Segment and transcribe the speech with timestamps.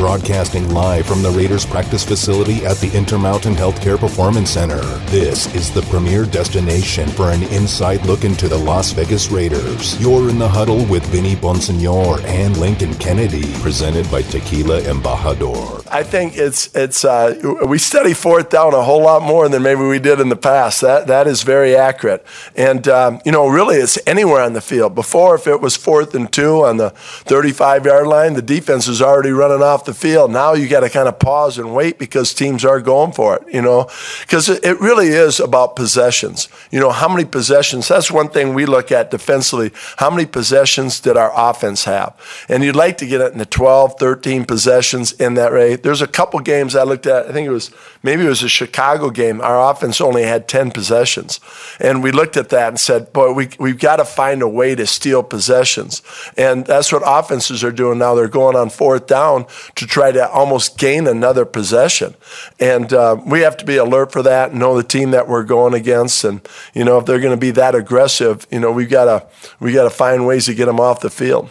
[0.00, 4.80] broadcasting live from the Raiders practice facility at the Intermountain Healthcare Performance Center.
[5.10, 10.00] This is the premier destination for an inside look into the Las Vegas Raiders.
[10.00, 15.86] You're in the huddle with Vinny Bonsignore and Lincoln Kennedy, presented by Tequila Embajador.
[15.90, 17.34] I think it's it's uh,
[17.66, 20.80] we study fourth down a whole lot more than maybe we did in the past.
[20.80, 22.24] That that is very accurate,
[22.56, 24.94] and um, you know really it's anywhere on the field.
[24.94, 29.02] Before, if it was fourth and two on the 35 yard line, the defense was
[29.02, 30.30] already running off the field.
[30.30, 33.42] Now you got to kind of pause and wait because teams are going for it.
[33.52, 33.88] You know,
[34.20, 36.48] because it, it really is about possessions.
[36.70, 37.88] You know, how many possessions?
[37.88, 39.72] That's one thing we look at defensively.
[39.96, 42.16] How many possessions did our offense have?
[42.48, 45.82] And you'd like to get it in the 12, 13 possessions in that rate.
[45.82, 47.26] There's a couple games I looked at.
[47.26, 47.70] I think it was
[48.02, 49.40] maybe it was a Chicago game.
[49.40, 51.40] Our offense only had 10 possessions,
[51.80, 54.74] and we looked at that and said, "Boy, we we've got to find a way
[54.74, 56.02] to steal possessions."
[56.36, 58.14] And that's what offenses are doing now.
[58.14, 59.46] They're going on fourth down
[59.80, 62.14] to try to almost gain another possession,
[62.58, 64.54] and uh, we have to be alert for that.
[64.54, 67.50] Know the team that we're going against, and you know if they're going to be
[67.52, 69.26] that aggressive, you know we've got to
[69.58, 71.50] we got to find ways to get them off the field.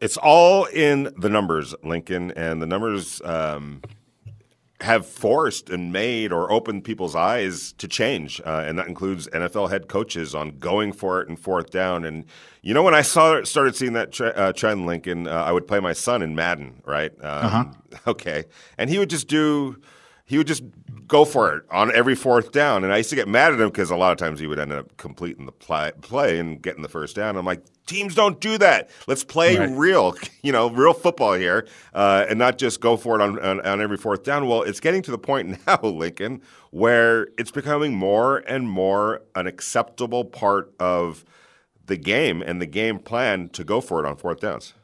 [0.00, 3.82] It's all in the numbers, Lincoln, and the numbers um,
[4.82, 9.70] have forced and made or opened people's eyes to change, uh, and that includes NFL
[9.70, 12.04] head coaches on going for it in fourth down.
[12.04, 12.24] And
[12.62, 15.66] you know, when I saw started seeing that tre- uh, trend, Lincoln, uh, I would
[15.66, 17.12] play my son in Madden, right?
[17.22, 17.64] Um, Uh-huh.
[18.06, 18.44] Okay,
[18.78, 19.76] and he would just do.
[20.24, 20.62] He would just
[21.06, 23.68] go for it on every fourth down, and I used to get mad at him
[23.68, 26.82] because a lot of times he would end up completing the play, play and getting
[26.82, 27.36] the first down.
[27.36, 28.90] I'm like, teams don't do that.
[29.06, 29.70] Let's play Right.
[29.70, 33.60] real, you know, real football here, uh, and not just go for it on, on,
[33.66, 34.46] on every fourth down.
[34.48, 39.46] Well, it's getting to the point now, Lincoln, where it's becoming more and more an
[39.46, 41.24] acceptable part of
[41.86, 44.74] the game and the game plan to go for it on fourth downs.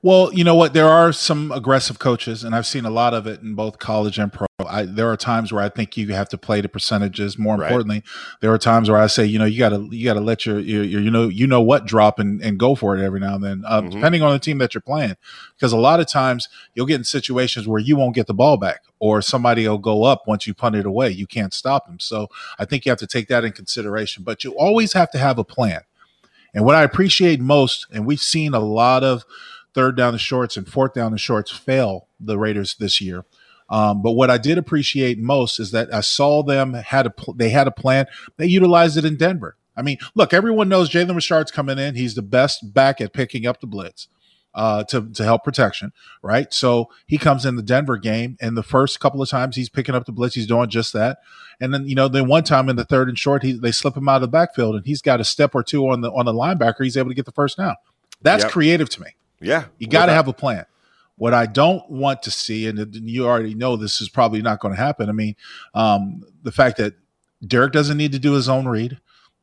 [0.00, 0.74] Well, you know what?
[0.74, 4.16] There are some aggressive coaches, and I've seen a lot of it in both college
[4.18, 4.46] and pro.
[4.64, 7.36] I, there are times where I think you have to play the percentages.
[7.36, 7.66] More Right.
[7.66, 8.04] importantly,
[8.40, 10.46] there are times where I say, you know, you got to you got to let
[10.46, 13.18] your, your, your you know you know what drop and, and go for it every
[13.18, 13.90] now and then, um, Mhm.
[13.92, 15.16] depending on the team that you're playing.
[15.56, 18.56] Because a lot of times you'll get in situations where you won't get the ball
[18.56, 21.10] back, or somebody will go up once you punt it away.
[21.10, 21.98] You can't stop them.
[21.98, 24.22] So I think you have to take that in consideration.
[24.22, 25.80] But you always have to have a plan.
[26.54, 29.24] And what I appreciate most, and we've seen a lot of
[29.74, 33.24] third down and shorts and fourth down and shorts fail the Raiders this year.
[33.70, 37.34] Um, but what I did appreciate most is that I saw them had a pl-
[37.34, 38.06] they had a plan.
[38.38, 39.56] They utilized it in Denver.
[39.76, 41.94] I mean, look, everyone knows Jalen Richard's coming in.
[41.94, 44.08] He's the best back at picking up the blitz
[44.54, 45.92] uh, to to help protection,
[46.22, 46.52] right?
[46.52, 49.94] So he comes in the Denver game, and the first couple of times he's picking
[49.94, 51.18] up the blitz, he's doing just that.
[51.60, 53.96] And then you know, then one time in the third and short, he they slip
[53.96, 56.24] him out of the backfield, and he's got a step or two on the on
[56.24, 56.82] the linebacker.
[56.84, 57.76] He's able to get the first down.
[58.22, 58.52] That's Yep.
[58.52, 59.08] creative to me.
[59.40, 60.66] Yeah, You got to have a plan.
[61.16, 64.74] What I don't want to see, and you already know this is probably not going
[64.74, 65.08] to happen.
[65.08, 65.34] I mean,
[65.74, 66.94] um, the fact that
[67.44, 69.00] Derek doesn't need to do his own read.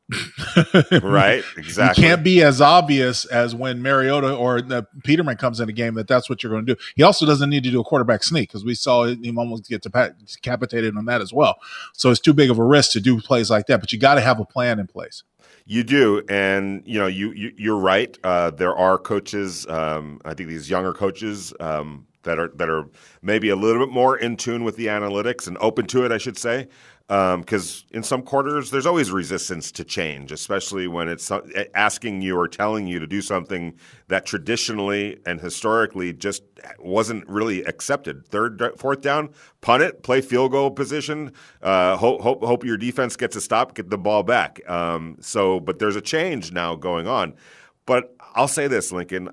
[1.01, 1.43] right.
[1.57, 2.03] Exactly.
[2.03, 5.95] You can't be as obvious as when Mariota or the Peterman comes in a game
[5.95, 6.81] that that's what you're going to do.
[6.95, 9.81] He also doesn't need to do a quarterback sneak because we saw him almost get
[9.81, 11.55] decapitated on that as well.
[11.93, 13.79] So it's too big of a risk to do plays like that.
[13.79, 15.23] But you got to have a plan in place.
[15.67, 18.15] You do, and you know you, you you're right.
[18.23, 19.65] Uh, there are coaches.
[19.67, 22.85] Um, I think these younger coaches um, that are that are
[23.23, 26.11] maybe a little bit more in tune with the analytics and open to it.
[26.11, 26.67] I should say,
[27.07, 31.31] because in some quarters there's always resistance to change, especially when it's
[31.75, 33.75] asking you or telling you to do something
[34.07, 36.43] that traditionally and historically just
[36.79, 38.25] wasn't really accepted.
[38.25, 39.29] Third, fourth down,
[39.61, 41.31] punt it, play field goal position.
[41.61, 44.67] Uh, hope, hope hope your defense gets a stop, get the ball back.
[44.67, 47.35] Um, so, but there's a change now going on.
[47.85, 49.29] But I'll say this, Lincoln,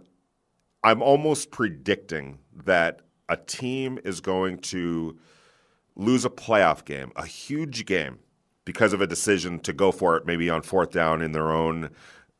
[0.85, 5.17] I'm almost predicting that a team is going to
[5.95, 8.19] lose a playoff game, a huge game,
[8.65, 11.91] because of a decision to go for it, maybe on fourth down in their own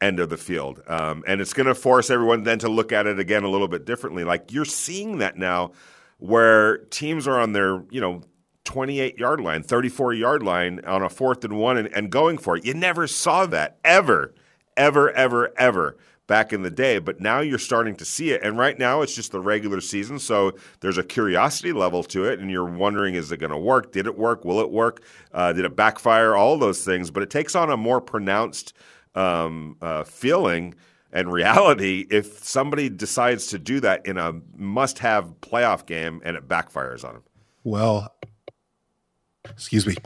[0.01, 0.83] end of the field.
[0.87, 3.69] Um, and it's going to force everyone then to look at it again a little
[3.69, 4.25] bit differently.
[4.25, 5.73] Like you're seeing that now
[6.19, 8.23] where teams are on their, you know,
[8.65, 12.57] 28 yard line, 34 yard line on a fourth and one and, and going for
[12.57, 12.65] it.
[12.65, 14.35] You never saw that ever,
[14.77, 15.97] ever, ever, ever
[16.27, 18.43] back in the day, but now you're starting to see it.
[18.43, 22.39] And right now it's just the regular season, so there's a curiosity level to it,
[22.39, 23.93] and you're wondering, is it going to work?
[23.93, 24.45] Did it work?
[24.45, 25.03] Will it work?
[25.33, 26.35] Uh, did it backfire?
[26.35, 28.73] All those things, but it takes on a more pronounced
[29.15, 30.75] um, uh, feeling
[31.13, 36.49] and reality if somebody decides to do that in a must-have playoff game and it
[36.49, 37.23] backfires on them.
[37.65, 38.15] Well,
[39.45, 39.97] excuse me.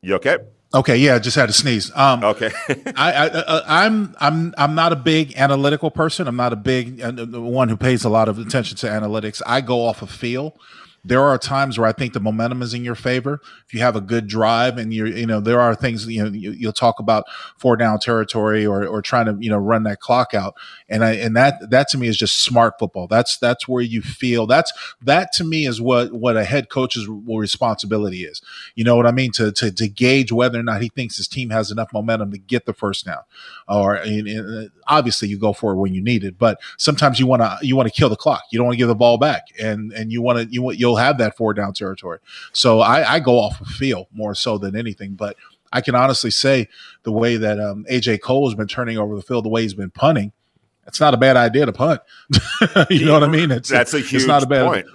[0.00, 0.38] You okay?
[0.74, 1.94] Okay, yeah, just had to sneeze.
[1.94, 2.50] Um, okay,
[2.96, 6.26] I, I, uh, I'm I'm I'm not a big analytical person.
[6.26, 9.42] I'm not a big uh, one who pays a lot of attention to analytics.
[9.46, 10.56] I go off of feel
[11.04, 13.40] there are times where I think the momentum is in your favor.
[13.66, 16.30] If you have a good drive and you're, you know, there are things, you know,
[16.30, 17.24] you, will talk about
[17.56, 20.54] four down territory or, or trying to, you know, run that clock out.
[20.88, 23.08] And I, and that, that to me is just smart football.
[23.08, 24.72] That's, that's where you feel that's,
[25.02, 28.40] that to me is what, what a head coach's responsibility is.
[28.76, 29.32] You know what I mean?
[29.32, 32.38] To, to, to gauge whether or not he thinks his team has enough momentum to
[32.38, 33.22] get the first down.
[33.66, 37.18] Or and, and uh, obviously you go for it when you need it, but sometimes
[37.18, 38.44] you want to, you want to kill the clock.
[38.52, 40.78] You don't want to give the ball back and, and you want to, you want,
[40.78, 42.18] you'll have that four down territory.
[42.52, 45.14] So I, I go off of feel more so than anything.
[45.14, 45.36] But
[45.72, 46.68] I can honestly say
[47.02, 49.74] the way that um, AJ Cole has been turning over the field, the way he's
[49.74, 50.32] been punting,
[50.86, 52.00] it's not a bad idea to punt.
[52.90, 53.50] you know what I mean?
[53.50, 54.86] It's that's a huge it's not a bad, point.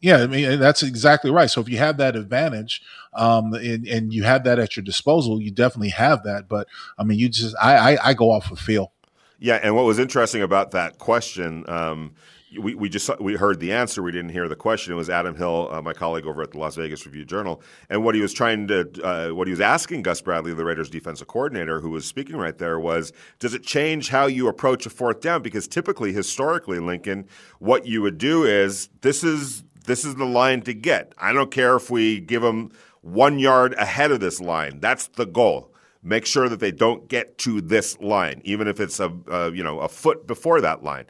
[0.00, 1.50] Yeah, I mean that's exactly right.
[1.50, 2.82] So if you have that advantage,
[3.14, 6.48] um, and, and you have that at your disposal, you definitely have that.
[6.48, 6.68] But
[6.98, 8.92] I mean, you just I I, I go off of feel.
[9.38, 12.14] Yeah, and what was interesting about that question, um,
[12.58, 14.02] we, we just we heard the answer.
[14.02, 14.92] We didn't hear the question.
[14.92, 18.04] It was Adam Hill, uh, my colleague over at the Las Vegas Review Journal, and
[18.04, 21.26] what he was trying to, uh, what he was asking Gus Bradley, the Raiders' defensive
[21.26, 25.20] coordinator, who was speaking right there, was, does it change how you approach a fourth
[25.20, 25.42] down?
[25.42, 27.26] Because typically, historically, Lincoln,
[27.58, 31.12] what you would do is this is this is the line to get.
[31.18, 32.72] I don't care if we give them
[33.02, 34.80] one yard ahead of this line.
[34.80, 35.72] That's the goal
[36.02, 39.10] make sure that they don't get to this line, even if it's a,
[39.52, 41.06] you know a foot before that line,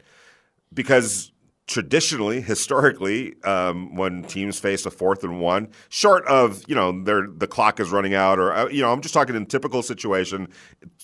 [0.73, 1.31] because
[1.67, 7.47] traditionally, historically, um, when teams face a fourth and one, short of you know the
[7.47, 10.47] clock is running out, or uh, you know, I'm just talking in typical situation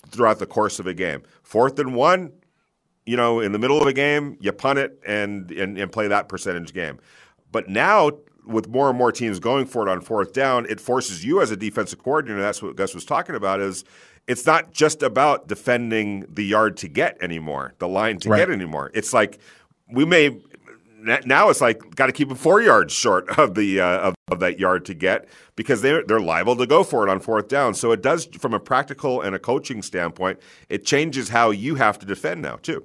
[0.08, 1.22] throughout the course of a game.
[1.42, 2.32] Fourth and one,
[3.06, 6.08] you know, in the middle of a game, you punt it and and, and play
[6.08, 6.98] that percentage game.
[7.52, 8.10] But now
[8.46, 11.50] with more and more teams going for it on fourth down, it forces you as
[11.50, 12.40] a defensive coordinator.
[12.40, 13.60] That's what Gus was talking about.
[13.60, 13.84] Is
[14.26, 18.38] it's not just about defending the yard to get anymore, the line to right.
[18.38, 18.90] get anymore.
[18.94, 19.38] It's like
[19.90, 20.40] we may
[21.04, 24.40] now it's like got to keep it four yards short of the uh, of, of,
[24.40, 27.74] that yard to get because they're they're liable to go for it on fourth down.
[27.74, 31.98] So it does from a practical and a coaching standpoint, it changes how you have
[32.00, 32.84] to defend now too.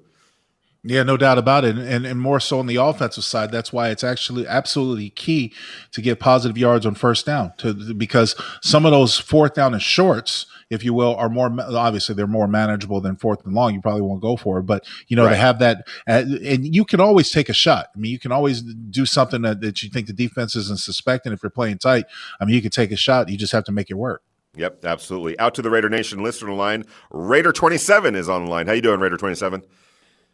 [0.82, 1.78] Yeah, no doubt about it.
[1.78, 3.52] And, and more so on the offensive side.
[3.52, 5.54] That's why it's actually absolutely key
[5.92, 9.82] to get positive yards on first down to because some of those fourth down and
[9.82, 13.74] shorts– if you will, are more obviously they're more manageable than fourth and long.
[13.74, 15.32] You probably won't go for it, but you know right.
[15.32, 17.88] to have that, uh, and you can always take a shot.
[17.96, 21.34] I mean, you can always do something that, that you think the defense isn't suspecting.
[21.34, 22.06] If you're playing tight,
[22.40, 23.30] I mean, you can take a shot.
[23.30, 24.22] You just have to make it work.
[24.56, 25.38] Yep, absolutely.
[25.40, 26.84] Out to the Raider Nation listener line.
[27.12, 28.68] Raider twenty seven is on the line.
[28.68, 29.64] How you doing, Raider twenty seven?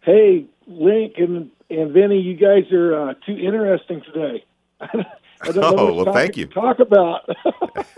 [0.02, 4.46] Hey, Link and and Vinny, you guys are uh, too interesting today.
[5.44, 6.48] Oh, well, thank you.
[6.48, 7.30] Talk about.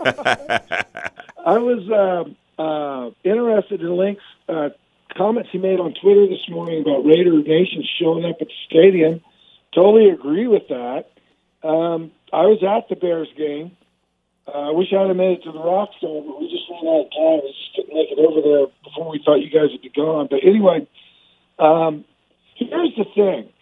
[1.48, 4.70] I was uh, uh, interested in Link's uh,
[5.16, 9.20] comments he made on Twitter this morning about Raider Nation showing up at the stadium.
[9.74, 11.06] Totally agree with that.
[11.62, 13.72] Um, I was at the Bears game.
[14.46, 16.86] Uh, I wish I had made it to the Rock Zone, but we just ran
[16.88, 17.40] out of time.
[17.44, 20.28] We just couldn't make it over there before we thought you guys would be gone.
[20.30, 20.88] But anyway,
[21.58, 22.04] um,
[22.56, 23.52] here's the thing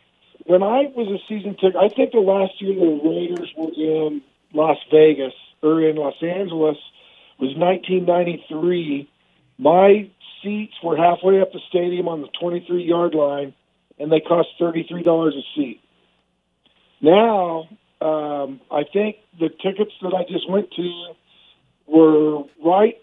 [0.46, 4.22] when I was a season ticket, I think the last year the Raiders were in
[4.52, 6.78] Las Vegas or in Los Angeles
[7.38, 9.08] was 1993.
[9.58, 10.08] My
[10.43, 13.54] seats were halfway up the stadium on the 23 yard line,
[13.98, 15.80] and they cost $33 a seat.
[17.00, 17.68] Now,
[18.00, 21.14] um, I think the tickets that I just went to
[21.87, 22.99] were right,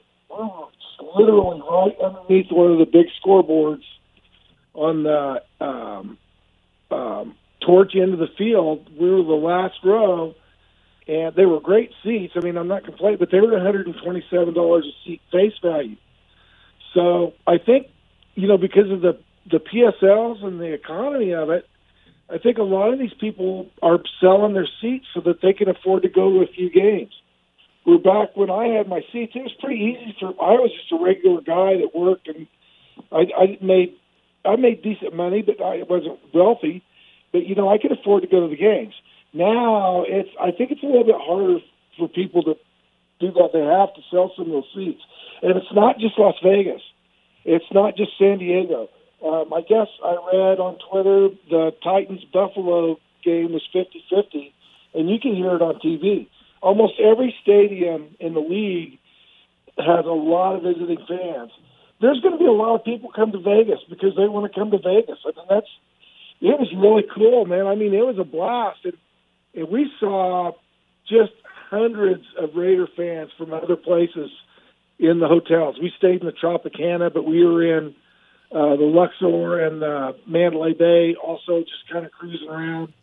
[1.15, 3.83] literally right underneath one of the big scoreboards
[4.73, 6.17] on the um,
[6.93, 7.35] um,
[7.65, 8.89] towards the end of the field.
[8.99, 10.35] We were the last row,
[11.07, 12.33] and they were great seats.
[12.35, 15.97] I mean, I'm not complaining, but they were 127 dollars a seat face value.
[16.93, 17.87] So I think,
[18.35, 19.19] you know, because of the
[19.51, 21.67] the PSLs and the economy of it,
[22.29, 25.69] I think a lot of these people are selling their seats so that they can
[25.69, 27.11] afford to go to a few games.
[27.85, 29.33] We're back when I had my seats.
[29.35, 30.29] It was pretty easy for.
[30.29, 32.47] I was just a regular guy that worked, and
[33.11, 33.95] I, I made
[34.45, 36.83] I made decent money, but I wasn't wealthy.
[37.31, 38.93] But you know, I could afford to go to the games.
[39.33, 41.59] Now it's I think it's a little bit harder
[41.97, 42.55] for people to
[43.19, 43.49] do that.
[43.53, 45.01] They have to sell some of those seats,
[45.41, 46.81] and it's not just Las Vegas.
[47.45, 48.89] It's not just San Diego.
[49.25, 54.51] Um, I guess I read on Twitter the Titans Buffalo game was 50-50,
[54.93, 56.27] and you can hear it on TV.
[56.61, 58.99] Almost every stadium in the league
[59.77, 61.51] has a lot of visiting fans
[62.03, 64.59] there's going to be a lot of people come to Vegas because they want to
[64.59, 65.19] come to Vegas.
[65.25, 65.67] I mean, that's
[66.41, 67.67] it was really cool, man.
[67.67, 68.97] I mean, it was a blast, and,
[69.55, 70.51] and we saw
[71.07, 71.31] just
[71.69, 74.29] hundreds of Raider fans from other places
[74.99, 75.77] in the hotels.
[75.81, 77.95] We stayed in the Tropicana, but we were in
[78.51, 82.93] uh, the Luxor and the Mandalay Bay, also just kind of cruising around.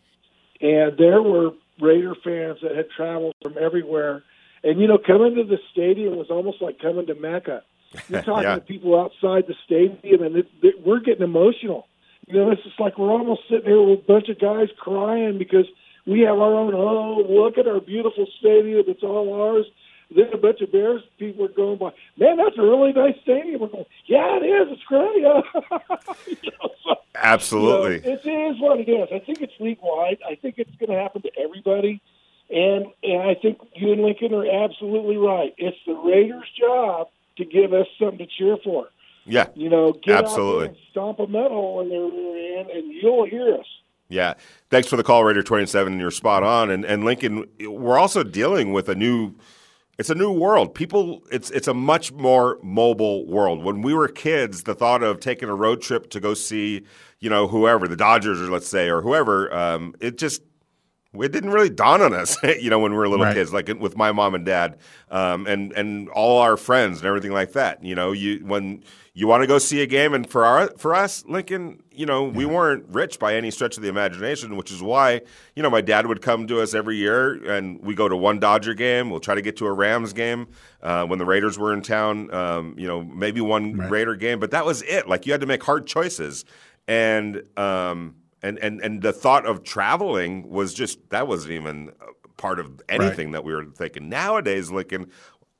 [0.61, 4.23] And there were Raider fans that had traveled from everywhere.
[4.63, 7.63] And, you know, coming to the stadium was almost like coming to Mecca.
[8.09, 8.55] You're talking Yeah.
[8.55, 11.87] to people outside the stadium, and it, it, we're getting emotional.
[12.27, 15.37] You know, it's just like we're almost sitting here with a bunch of guys crying
[15.37, 15.65] because
[16.05, 17.25] we have our own home.
[17.29, 19.65] Look at our beautiful stadium; it's all ours.
[20.13, 21.91] Then a bunch of Bears people are going by.
[22.17, 23.61] Man, that's a really nice stadium.
[23.61, 24.67] We're going, yeah, it is.
[24.77, 25.23] It's great.
[26.43, 27.95] You know, so, Absolutely.
[27.95, 29.07] you know, it is what it is.
[29.13, 30.17] I think it's league wide.
[30.29, 32.01] I think it's going to happen to everybody.
[32.49, 35.53] And and I think you and Lincoln are absolutely right.
[35.57, 37.07] It's the Raiders' job
[37.37, 38.87] to give us something to cheer for.
[39.25, 39.47] yeah.
[39.55, 40.53] You know, get Absolutely.
[40.53, 43.65] out there and stomp a medal when they're in, and you'll hear us.
[44.09, 44.33] Yeah.
[44.69, 45.97] Thanks for the call, Raider 27.
[45.99, 46.69] You're spot on.
[46.69, 49.35] And, and Lincoln, we're also dealing with a new,
[49.97, 50.75] it's a new world.
[50.75, 53.63] People, it's, it's a much more mobile world.
[53.63, 56.83] When we were kids, the thought of taking a road trip to go see,
[57.21, 60.41] you know, whoever, the Dodgers, or let's say, or whoever, um, it just,
[61.13, 63.35] it didn't really dawn on us, you know, when we were little Right.
[63.35, 64.77] kids, like with my mom and dad,
[65.09, 67.83] um, and and all our friends and everything like that.
[67.83, 70.95] You know, you when you want to go see a game, and for our for
[70.95, 74.81] us, Lincoln, you know, we weren't rich by any stretch of the imagination, which is
[74.81, 75.19] why
[75.53, 78.39] you know my dad would come to us every year, and we go to one
[78.39, 79.09] Dodger game.
[79.09, 80.47] We'll try to get to a Rams game
[80.81, 82.33] uh, when the Raiders were in town.
[82.33, 85.09] Um, you know, maybe one Raider game, but that was it.
[85.09, 86.45] Like you had to make hard choices,
[86.87, 91.91] and um, and and and the thought of traveling was just that wasn't even
[92.37, 94.09] part of anything that we were thinking.
[94.09, 95.11] Nowadays, Lincoln,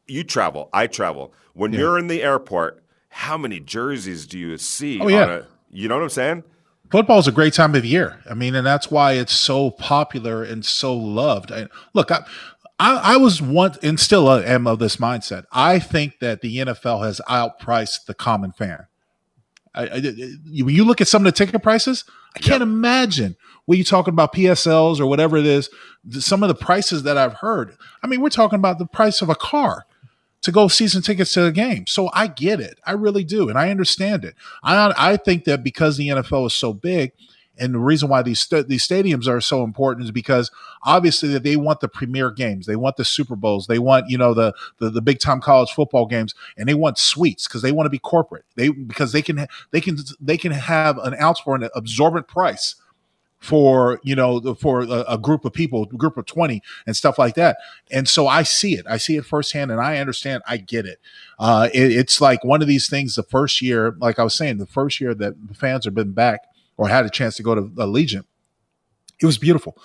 [0.07, 1.33] you travel, I travel.
[1.53, 4.99] When you're in the airport, how many jerseys do you see?
[4.99, 5.23] Oh, yeah.
[5.23, 6.43] on a, you know what I'm saying?
[6.89, 8.19] football's a great time of year.
[8.29, 11.49] I mean, and that's why it's so popular and so loved.
[11.51, 12.25] I, look, I,
[12.79, 15.45] I, I was once and still am of this mindset.
[15.53, 18.87] I think that the NFL has outpriced the common fan.
[19.73, 19.95] I, I,
[20.43, 22.03] you- when you look at some of the ticket prices,
[22.35, 23.35] I can't imagine
[23.65, 25.69] when you're talking about PSLs or whatever it is.
[26.19, 27.75] Some of the prices that I've heard.
[28.01, 29.85] I mean, we're talking about the price of a car
[30.41, 31.85] to go season tickets to a game.
[31.87, 32.79] So I get it.
[32.85, 33.49] I really do.
[33.49, 34.35] And I understand it.
[34.63, 37.11] I, I think that because the NFL is so big
[37.61, 40.51] and the reason why these st- these stadiums are so important is because
[40.83, 44.33] obviously they want the premier games, they want the Super Bowls, they want you know
[44.33, 47.85] the the, the big time college football games, and they want suites because they want
[47.85, 48.45] to be corporate.
[48.55, 52.75] They because they can they can they can have an ounce for an absorbent price
[53.37, 57.17] for you know for a, a group of people a group of 20 and stuff
[57.17, 57.57] like that.
[57.91, 58.85] And so i see it.
[58.87, 60.99] I see it firsthand and i understand i get it.
[61.39, 64.57] Uh it, it's like one of these things the first year like i was saying
[64.57, 66.41] the first year that the fans have been back
[66.81, 68.25] or had a chance to go to allegiant
[69.21, 69.77] it was beautiful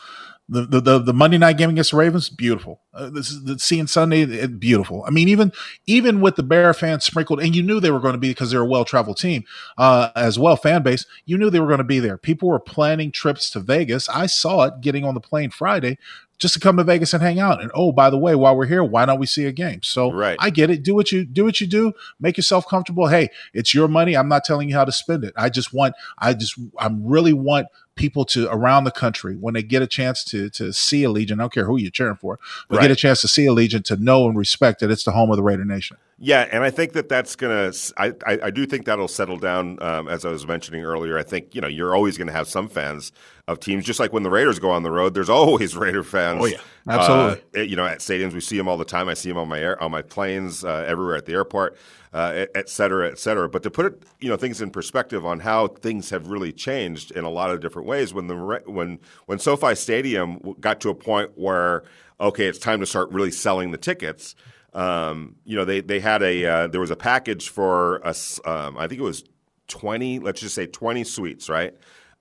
[0.48, 2.80] the, the the the Monday night game against the Ravens, beautiful.
[2.94, 5.04] Uh, this is the seeing Sunday, it, beautiful.
[5.04, 5.52] I mean, even
[5.86, 8.52] even with the Bear fans sprinkled, and you knew they were going to be because
[8.52, 9.44] they're a well traveled team
[9.76, 11.04] uh, as well, fan base.
[11.24, 12.16] You knew they were going to be there.
[12.16, 14.08] People were planning trips to Vegas.
[14.08, 15.98] I saw it getting on the plane Friday
[16.38, 17.62] just to come to Vegas and hang out.
[17.62, 19.80] And oh, by the way, while we're here, why don't we see a game?
[19.82, 20.36] So Right.
[20.40, 20.82] I get it.
[20.82, 21.44] Do what you do.
[21.44, 21.92] What you do.
[22.20, 23.08] Make yourself comfortable.
[23.08, 24.16] Hey, it's your money.
[24.16, 25.32] I'm not telling you how to spend it.
[25.36, 25.94] I just want.
[26.18, 26.58] I just.
[26.78, 30.72] I really want people to around the country when they get a chance to to
[30.72, 31.32] see Allegiant.
[31.32, 32.38] I don't care who you're cheering for,
[32.68, 32.82] but Right.
[32.82, 35.36] get a chance to see Allegiant to know and respect that it's the home of
[35.36, 35.96] the Raider Nation.
[36.18, 37.72] Yeah, and I think that that's gonna.
[37.98, 39.76] I, I, I do think that'll settle down.
[39.82, 42.48] Um, as I was mentioning earlier, I think you know you're always going to have
[42.48, 43.12] some fans
[43.46, 45.12] of teams, just like when the Raiders go on the road.
[45.12, 46.40] There's always Raider fans.
[46.42, 46.56] Oh, yeah.
[46.88, 47.60] Absolutely.
[47.60, 49.10] Uh, you know, at stadiums we see them all the time.
[49.10, 51.76] I see them on my air, on my planes, uh, everywhere at the airport,
[52.14, 53.46] uh, et- et cetera, et cetera.
[53.46, 57.10] But to put it, you know, things in perspective on how things have really changed
[57.10, 58.14] in a lot of different ways.
[58.14, 61.82] When the when when SoFi Stadium got to a point where
[62.18, 64.34] okay, it's time to start really selling the tickets
[64.76, 68.38] um, you know, they they had a uh, there was a package for us.
[68.44, 69.24] Um, I think it was
[69.68, 70.18] twenty.
[70.18, 71.74] Let's just say twenty suites, right?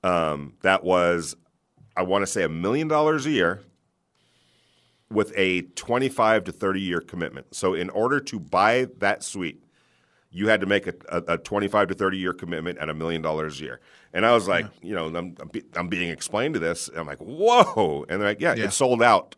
[0.03, 1.35] Um, that was,
[1.97, 3.61] I want to say, a million dollars a year
[5.11, 7.53] with a twenty-five to thirty-year commitment.
[7.53, 9.63] So, in order to buy that suite,
[10.31, 13.21] you had to make a, a, a 25 to 30 year commitment at a million
[13.21, 13.79] dollars a year.
[14.13, 16.89] And I was like, you know, I'm, I'm, be, I'm being explained to this.
[16.95, 18.05] I'm like, whoa.
[18.09, 18.65] And they're like, yeah, Yeah.
[18.65, 19.35] it sold out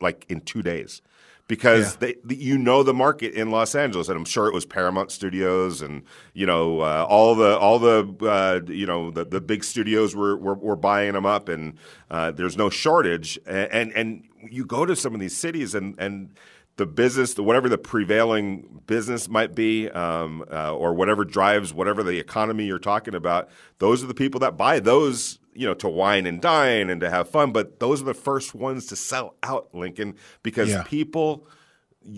[0.00, 1.02] like in two days
[1.48, 4.66] because they, the, you know the market in Los Angeles, and I'm sure it was
[4.66, 6.02] Paramount Studios and
[6.34, 10.36] you know uh, all the all the uh, you know the, the big studios were,
[10.36, 11.76] were were buying them up, and
[12.10, 13.38] uh, there's no shortage.
[13.46, 16.30] And, and and you go to some of these cities, and and
[16.76, 22.02] the business, the, whatever the prevailing business might be, um, uh, or whatever drives whatever
[22.02, 25.88] the economy you're talking about, those are the people that buy those, you know, to
[25.88, 27.50] wine and dine and to have fun.
[27.52, 30.84] But those are the first ones to sell out, Lincoln, because Yeah.
[30.84, 31.46] people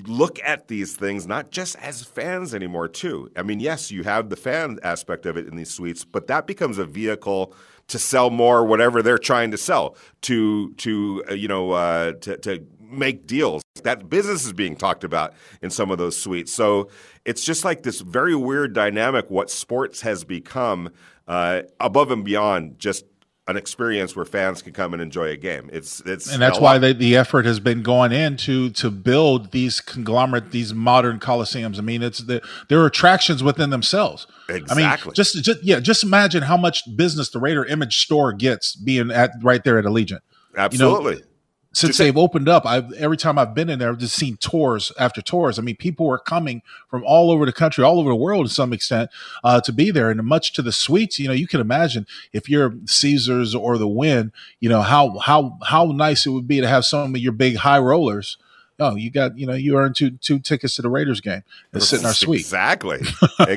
[0.05, 4.29] look at these things not just as fans anymore too i mean yes you have
[4.29, 7.53] the fan aspect of it in these suites but that becomes a vehicle
[7.89, 12.37] to sell more whatever they're trying to sell to to uh, you know uh, to,
[12.37, 15.33] to make deals that business is being talked about
[15.63, 16.89] in some of those suites so
[17.25, 20.91] it's just like this very weird dynamic what sports has become
[21.27, 23.07] uh, above and beyond just
[23.51, 25.69] an experience where fans can come and enjoy a game.
[25.73, 29.81] It's it's and that's why they, the effort has been going into to build these
[29.81, 31.79] conglomerate, these modern coliseums.
[31.79, 34.29] I mean, it's the there are attractions within themselves.
[34.49, 34.85] Exactly.
[34.85, 38.77] I mean, just, just yeah, just imagine how much business the Raider Image Store gets
[38.77, 40.21] being at right there at Allegiant.
[40.57, 41.15] Absolutely.
[41.15, 41.27] You know,
[41.73, 44.91] since they've opened up, I've every time I've been in there, I've just seen tours
[44.99, 45.59] after tours.
[45.59, 48.53] I mean, people are coming from all over the country, all over the world to
[48.53, 49.11] some extent,
[49.45, 50.11] uh, to be there.
[50.11, 53.87] And much to the suites, you know, you can imagine if you're Caesars or the
[53.87, 57.33] Wynn, you know how how how nice it would be to have some of your
[57.33, 58.37] big high rollers
[58.81, 61.83] oh, you got, you know, you earned two two tickets to the Raiders game and
[61.83, 62.41] sit in our suite.
[62.41, 63.01] Exactly.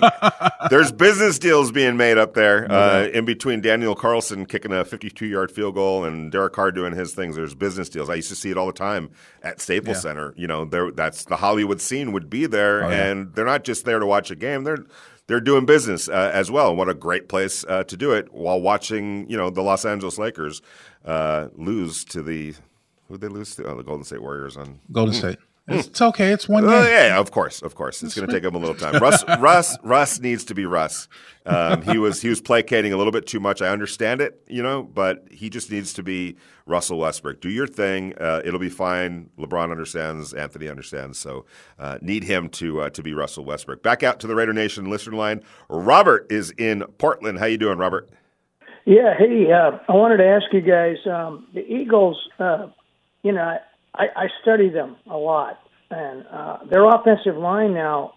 [0.69, 5.25] There's business deals being made up there uh, in between Daniel Carlson kicking a 52
[5.25, 7.35] yard field goal and Derek Carr doing his things.
[7.35, 8.09] There's business deals.
[8.09, 9.11] I used to see it all the time
[9.41, 10.01] at Staples yeah.
[10.01, 10.33] Center.
[10.37, 13.05] You know, there that's the Hollywood scene would be there, oh, yeah.
[13.05, 14.63] and they're not just there to watch a game.
[14.63, 14.85] They're
[15.27, 16.69] they're doing business uh, as well.
[16.69, 19.85] And what a great place uh, to do it while watching, you know, the Los
[19.85, 20.61] Angeles Lakers
[21.05, 22.55] uh, lose to the
[23.07, 23.65] who they lose to?
[23.65, 25.19] Oh, the Golden State Warriors on Golden hmm.
[25.19, 25.37] State.
[25.65, 26.31] It's, it's, okay.
[26.31, 26.65] It's one.
[26.65, 28.03] Oh, yeah, of course, of course.
[28.03, 29.01] It's going to take him a little time.
[29.01, 31.07] Russ, Russ, Russ needs to be Russ.
[31.45, 33.61] Um, he was he was placating a little bit too much.
[33.61, 37.39] I understand it, you know, but he just needs to be Russell Westbrook.
[37.39, 38.13] Do your thing.
[38.19, 39.29] Uh, it'll be fine.
[39.37, 40.33] LeBron understands.
[40.33, 41.17] Anthony understands.
[41.17, 41.45] So
[41.79, 43.81] uh, need him to uh, to be Russell Westbrook.
[43.81, 45.43] Back out to the Raider Nation listener line.
[45.69, 47.39] Robert is in Portland.
[47.39, 48.09] How you doing, Robert?
[48.83, 49.13] Yeah.
[49.17, 50.97] Hey, uh, I wanted to ask you guys.
[51.05, 52.67] Um, the Eagles uh,
[53.23, 53.57] you know,
[53.95, 58.13] I, I study them a lot, and uh, their offensive line now,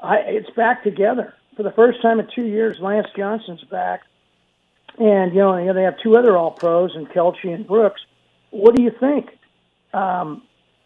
[0.00, 2.78] I, it's back together for the first time in two years.
[2.78, 4.02] Lane Johnson's back,
[4.98, 8.00] and you know, you know they have two other All Pros and Kelce and Brooks.
[8.50, 9.30] What do you think?
[9.92, 10.42] Um,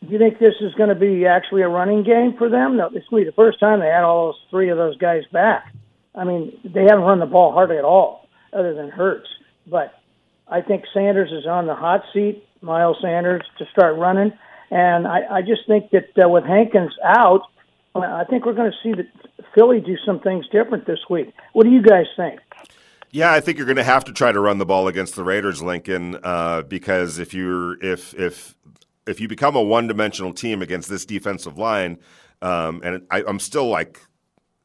[0.06, 2.76] do you think this is going to be actually a running game for them?
[2.76, 5.24] No, this will be the first time they had all those three of those guys
[5.32, 5.72] back.
[6.14, 9.28] I mean, they haven't run the ball hardly at all, other than Hurts.
[9.66, 9.94] But
[10.46, 12.44] I think Sanders is on the hot seat.
[12.60, 14.32] Miles Sanders to start running.
[14.70, 17.42] And I, I just think that uh, with Hankins out,
[17.94, 19.06] I think we're going to see that
[19.54, 21.32] Philly do some things different this week.
[21.52, 22.40] What do you guys think?
[23.10, 25.24] Yeah, I think you're going to have to try to run the ball against the
[25.24, 28.54] Raiders, Lincoln, uh, because if you're if if
[29.06, 31.98] if you become a one-dimensional team against this defensive line,
[32.42, 34.02] um, and I, I'm still like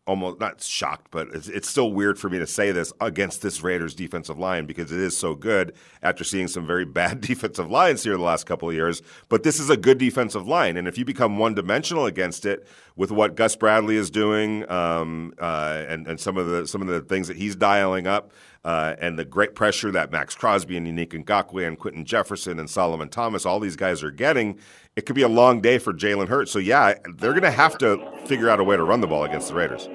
[0.05, 3.63] almost not shocked, but it's, it's, still weird for me to say this against this
[3.63, 8.03] Raiders defensive line because it is so good after seeing some very bad defensive lines
[8.03, 9.01] here the last couple of years.
[9.29, 12.67] But this is a good defensive line, and if you become one dimensional against it
[12.95, 16.87] with what Gus Bradley is doing um, uh, and, and some of the some of
[16.87, 18.31] the things that he's dialing up.
[18.65, 22.69] Uh, and the great pressure that Maxx Crosby and Yannick Ngakoue and Quinton Jefferson and
[22.69, 24.57] Solomon Thomas, all these guys are getting,
[24.95, 26.51] it could be a long day for Jalen Hurts.
[26.51, 29.25] So, yeah, they're going to have to figure out a way to run the ball
[29.25, 29.89] against the Raiders.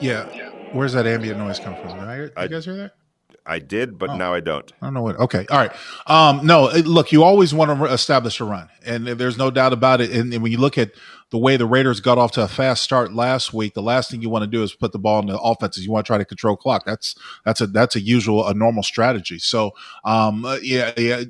[0.00, 0.50] Yeah.
[0.72, 1.98] Where's that ambient noise come from?
[1.98, 2.94] Did I, you I, guys hear that?
[3.44, 4.16] I did, but oh.
[4.16, 4.70] now I don't.
[4.80, 5.16] I don't know what.
[5.16, 5.72] Okay, all right.
[6.06, 10.00] Um, no, look, you always want to establish a run, and there's no doubt about
[10.00, 10.10] it.
[10.12, 10.92] And, and, when you look at
[11.30, 14.22] the way the Raiders got off to a fast start last week, the last thing
[14.22, 15.84] you want to do is put the ball in the offenses.
[15.84, 16.84] You want to try to control clock.
[16.84, 19.40] That's that's a that's a usual a normal strategy.
[19.40, 19.72] So,
[20.04, 21.24] um, yeah, yeah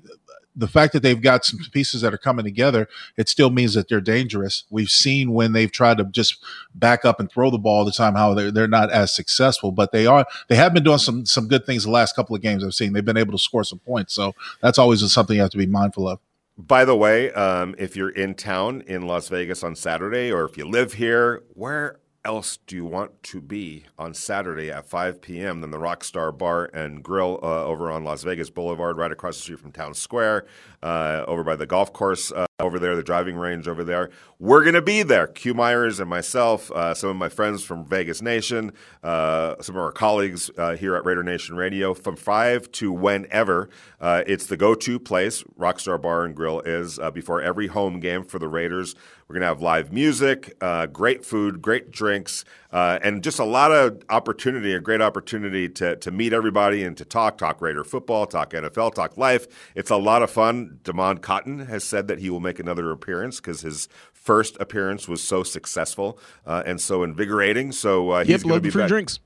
[0.54, 3.88] the fact that they've got some pieces that are coming together, it still means that
[3.88, 4.64] they're dangerous.
[4.70, 7.92] We've seen when they've tried to just back up and throw the ball all the
[7.92, 11.24] time how they're they're not as successful, but they are they have been doing some
[11.24, 12.92] some good things the last couple of games I've seen.
[12.92, 15.66] They've been able to score some points, so that's always something you have to be
[15.66, 16.18] mindful of.
[16.58, 20.58] By the way, um, if you're in town in Las Vegas on Saturday, or if
[20.58, 25.60] you live here, where else do you want to be on Saturday at 5 p.m.
[25.60, 29.42] than the Rockstar Bar and Grill uh, over on Las Vegas Boulevard, right across the
[29.42, 30.46] street from Town Square,
[30.82, 34.10] uh, over by the golf course uh, over there, the driving range over there.
[34.38, 35.26] We're going to be there.
[35.26, 39.82] Q Myers and myself, uh, some of my friends from Vegas Nation, uh, some of
[39.82, 43.68] our colleagues uh, here at Raider Nation Radio, from 5 to whenever.
[44.00, 48.38] it's the go to place, Rockstar Bar and Grill is, before every home game for
[48.38, 48.94] the Raiders.
[49.32, 53.44] We're going to have live music, uh, great food, great drinks, uh, and just a
[53.44, 57.82] lot of opportunity, a great opportunity to, to meet everybody and to talk, talk Raider
[57.82, 59.46] football, talk NFL, talk life.
[59.74, 60.80] It's a lot of fun.
[60.82, 65.22] Damon Cotton has said that he will make another appearance because his first appearance was
[65.22, 67.72] so successful uh, and so invigorating.
[67.72, 68.88] So uh, he's going to be free back.
[68.88, 69.18] drinks.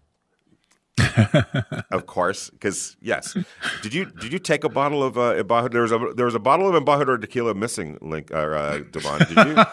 [1.91, 3.37] Of course, because yes.
[3.83, 5.43] Did you did you take a bottle of uh?
[5.69, 7.99] There was a there was a bottle of embajador tequila missing.
[8.01, 9.65] Link or uh, Devon, did you?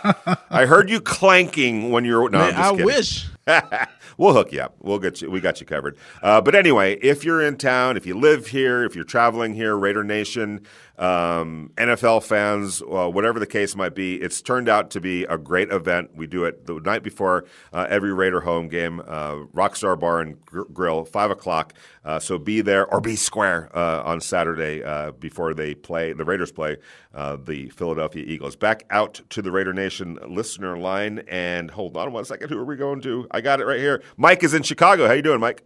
[0.49, 2.29] I heard you clanking when you were.
[2.29, 2.85] No, Man, I kidding.
[2.85, 3.27] wish.
[4.17, 4.75] we'll hook you up.
[4.79, 5.29] We'll get you.
[5.29, 5.97] We got you covered.
[6.21, 9.75] Uh, but anyway, if you're in town, if you live here, if you're traveling here,
[9.75, 10.65] Raider Nation,
[10.97, 15.37] um, NFL fans, uh, whatever the case might be, it's turned out to be a
[15.37, 16.11] great event.
[16.15, 18.99] We do it the night before uh, every Raider home game.
[18.99, 21.73] Uh, Rockstar Bar and Gr- Grill, five o'clock.
[22.05, 26.13] Uh, so be there or be square uh, on Saturday uh, before they play.
[26.13, 26.77] The Raiders play
[27.13, 28.55] the Philadelphia Eagles.
[28.55, 32.49] Back out to the Raider Nation listener line, and hold on one second.
[32.49, 33.27] Who are we going to?
[33.31, 34.03] I got it right here.
[34.17, 35.07] Mike is in Chicago.
[35.07, 35.63] How you doing, Mike?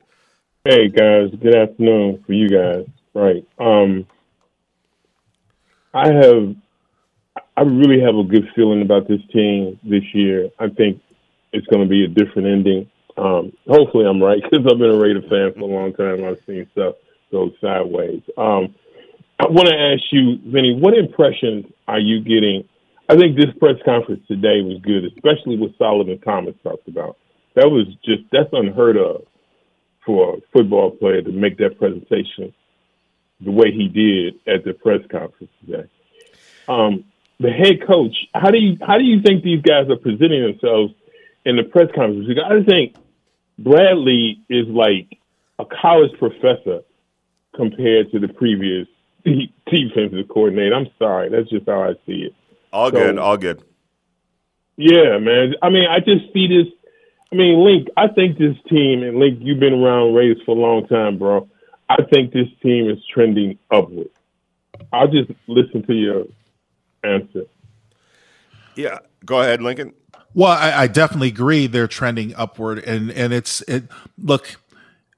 [0.68, 2.86] Hey guys, good afternoon for you guys.
[3.14, 3.46] Right.
[3.58, 4.06] Um
[5.98, 6.56] I have
[7.58, 10.50] I really have a good feeling about this team this year.
[10.60, 11.02] I think
[11.54, 12.90] it's going to be a different ending.
[13.18, 16.24] Um, hopefully, I'm right because I've been a Raider fan for a long time.
[16.24, 16.96] I've seen stuff
[17.32, 18.22] go sideways.
[18.38, 18.76] Um,
[19.40, 22.70] I want to ask you, Vinny, what impressions are you getting?
[23.10, 27.18] I think this press conference today was good, especially what Solomon Thomas talked about.
[27.56, 29.24] That was just that's unheard of
[30.06, 32.54] for a football player to make that presentation
[33.42, 35.88] the way he did at the press conference today.
[36.68, 37.06] Um,
[37.40, 40.94] the head coach, how do you how do you think these guys are presenting themselves
[41.46, 42.28] in the press conference?
[42.28, 42.96] Because I think
[43.60, 45.18] Bradley is like
[45.60, 46.82] a college professor
[47.56, 48.88] compared to the previous
[49.26, 50.76] defensive coordinator.
[50.76, 52.34] I'm sorry, that's just how I see it.
[52.74, 53.18] All So- good.
[53.20, 53.64] All good.
[54.80, 55.56] Yeah, man.
[55.64, 56.72] I mean, I just see this.
[57.32, 60.60] I mean, Link, I think this team, and Link, you've been around Raiders for a
[60.60, 61.50] long time, bro.
[61.90, 64.10] I think this team is trending upward.
[64.92, 66.26] I'll just listen to your
[67.04, 67.46] answer.
[68.76, 69.00] Yeah.
[69.26, 69.94] Go ahead, Lincoln.
[70.34, 73.86] Well, I, I definitely agree they're trending upward, and and it's it.
[74.20, 74.58] Look,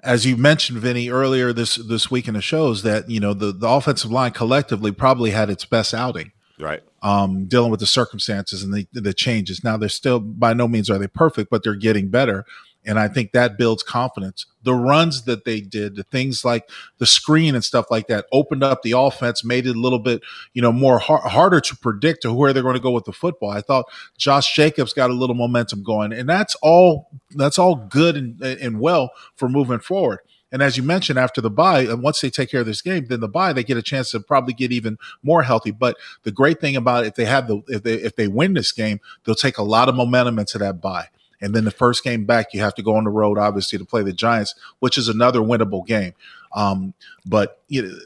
[0.02, 3.52] as you mentioned, Vinny, earlier this this week in the shows that you know the
[3.52, 6.82] the offensive line collectively probably had its best outing, Right.
[7.02, 9.62] um, dealing with the circumstances and the the changes.
[9.64, 12.46] Now they're still by no means are they perfect, but they're getting better,
[12.86, 14.46] and I think that builds confidence.
[14.64, 18.64] The runs that they did, the things like the screen and stuff like that, opened
[18.64, 20.22] up the offense, made it a little bit
[20.54, 23.14] you know more har- harder to predict to where they're going to go with the
[23.14, 23.50] football.
[23.50, 23.86] I thought
[24.18, 28.80] Josh Jacobs got a little momentum going, and that's all that's all good and, and
[28.80, 30.20] well for moving forward.
[30.52, 33.06] And as you mentioned, after the bye, and once they take care of this game,
[33.06, 35.72] then the bye they get a chance to probably get even more healthy.
[35.72, 38.54] But the great thing about it, if they have the if they if they win
[38.54, 41.10] this game, they'll take a lot of momentum into that bye.
[41.42, 43.86] And then the first game back, you have to go on the road, obviously, to
[43.86, 46.14] play the Giants, which is another winnable game.
[46.54, 46.94] Um,
[47.26, 48.00] but you know,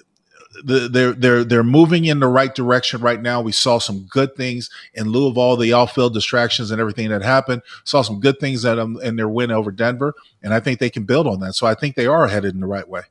[0.63, 3.41] the, they're they're they're moving in the right direction right now.
[3.41, 7.23] We saw some good things in lieu of all the off-field distractions and everything that
[7.23, 7.63] happened.
[7.83, 11.05] Saw some good things that in their win over Denver, and I think they can
[11.05, 11.53] build on that.
[11.53, 13.03] So I think they are headed in the right way.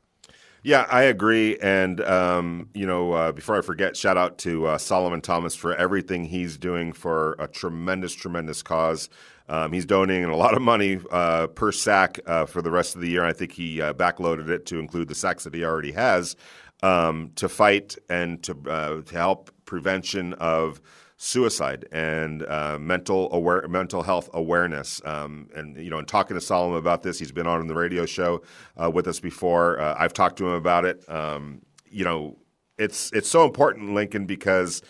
[0.65, 1.59] Yeah, I agree.
[1.59, 5.75] And, um, you know, uh, before I forget, shout out to uh, Solomon Thomas for
[5.75, 9.09] everything he's doing for a tremendous, tremendous cause.
[9.49, 13.01] Um, he's donating a lot of money uh, per sack uh, for the rest of
[13.01, 13.25] the year.
[13.25, 16.37] I think he uh, backloaded it to include the sacks that he already has
[16.85, 20.81] um, to fight and to, uh, to help prevention of
[21.25, 25.01] suicide and uh, mental aware, mental health awareness.
[25.05, 28.07] Um, and you know, in talking to Solomon about this, he's been on the radio
[28.07, 28.43] show
[28.77, 29.79] uh, with us before.
[29.79, 31.09] Uh, I've talked to him about it.
[31.09, 32.39] Um, you know,
[32.77, 34.83] it's it's so important, Lincoln, because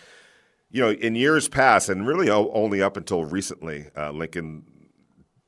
[0.71, 4.63] you know, in years past, and really only up until recently, uh, Lincoln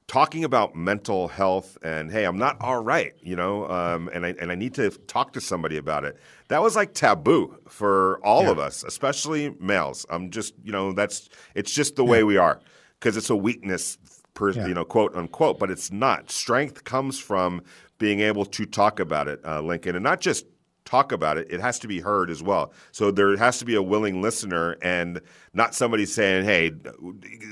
[0.07, 4.35] talking about mental health and hey, I'm not all right, you know, um, and I
[4.39, 6.17] and I need to talk to somebody about it.
[6.49, 10.05] That was like taboo for all of us, especially males.
[10.09, 12.59] I'm just, you know, that's it's just the way we are
[12.99, 13.97] because it's a weakness,
[14.35, 14.67] per, Yeah.
[14.67, 16.29] you know, quote unquote, but it's not.
[16.29, 17.61] Strength comes from
[17.97, 20.45] being able to talk about it, uh, Lincoln, and not just
[20.85, 22.71] talk about it, it has to be heard as well.
[22.91, 25.19] So there has to be a willing listener and
[25.53, 26.71] not somebody saying, hey,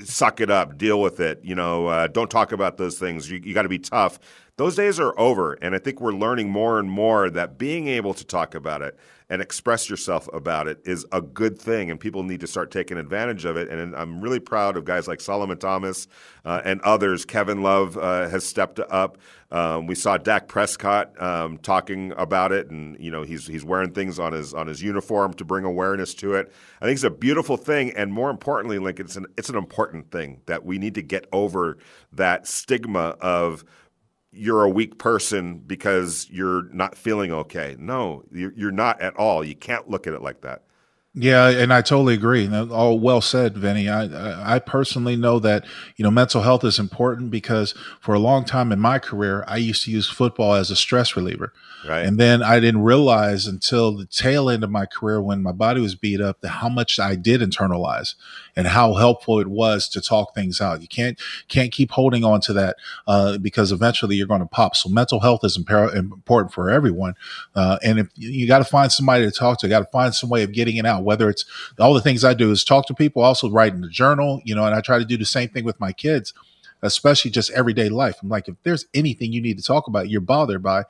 [0.04, 3.30] suck it up, deal with it, you know, uh, don't talk about those things.
[3.30, 4.18] You, you got to be tough.
[4.56, 5.54] Those days are over.
[5.54, 8.96] And I think we're learning more and more that being able to talk about it
[9.28, 11.90] and express yourself about it is a good thing.
[11.90, 13.68] And people need to start taking advantage of it.
[13.68, 16.06] And I'm really proud of guys like Solomon Thomas
[16.44, 17.24] uh, and others.
[17.24, 19.18] Kevin Love uh, has stepped up.
[19.50, 23.92] Um, we saw Dak Prescott um, talking about it, and you know he's he's wearing
[23.92, 26.52] things on his on his uniform to bring awareness to it.
[26.80, 30.10] I think it's a beautiful thing, and more importantly, Lincoln, it's an it's an important
[30.10, 31.78] thing that we need to get over
[32.12, 33.64] that stigma of
[34.34, 37.76] you're a weak person because you're not feeling okay.
[37.78, 39.44] No, you're, not at all.
[39.44, 40.62] You can't look at it like that.
[41.16, 42.52] Yeah, and I totally agree.
[42.52, 43.88] All well said, Vinny.
[43.88, 48.44] I I personally know that you know mental health is important because for a long
[48.44, 51.52] time in my career, I used to use football as a stress reliever.
[51.88, 52.04] Right.
[52.04, 55.80] And then I didn't realize until the tail end of my career when my body
[55.80, 58.14] was beat up that how much I did internalize
[58.56, 60.80] and how helpful it was to talk things out.
[60.80, 64.76] You can't can't keep holding on to that uh, because eventually you're going to pop.
[64.76, 67.14] So mental health is impar- important for everyone,
[67.54, 70.14] uh, and if you got to find somebody to talk to, you got to find
[70.14, 71.03] some way of getting it out.
[71.04, 71.44] Whether it's
[71.78, 74.54] all the things I do is talk to people, also write in the journal, you
[74.54, 76.32] know, and I try to do the same thing with my kids
[76.84, 78.18] especially just everyday life.
[78.22, 80.84] I'm like, if there's anything you need to talk about, you're bothered by,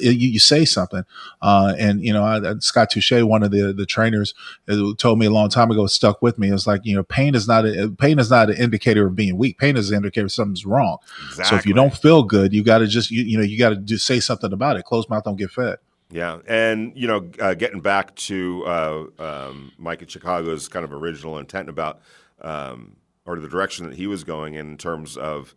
[0.00, 1.02] you, you say something.
[1.42, 4.32] Uh, and you know, I, Scott Touche, one of the the trainers,
[4.68, 6.48] uh, told me a long time ago, stuck with me.
[6.48, 9.16] It was like, you know, pain is not a, pain is not an indicator of
[9.16, 9.58] being weak.
[9.58, 10.98] Pain is an indicator something's wrong.
[11.28, 11.44] Exactly.
[11.44, 13.70] So if you don't feel good, you got to just you, you know you got
[13.70, 14.84] to just say something about it.
[14.84, 15.78] Closed mouth don't get fed.
[16.12, 20.92] Yeah, and you know, uh, getting back to uh, um, Mike at Chicago's kind of
[20.92, 22.00] original intent about
[22.40, 25.54] um, or the direction that he was going in terms of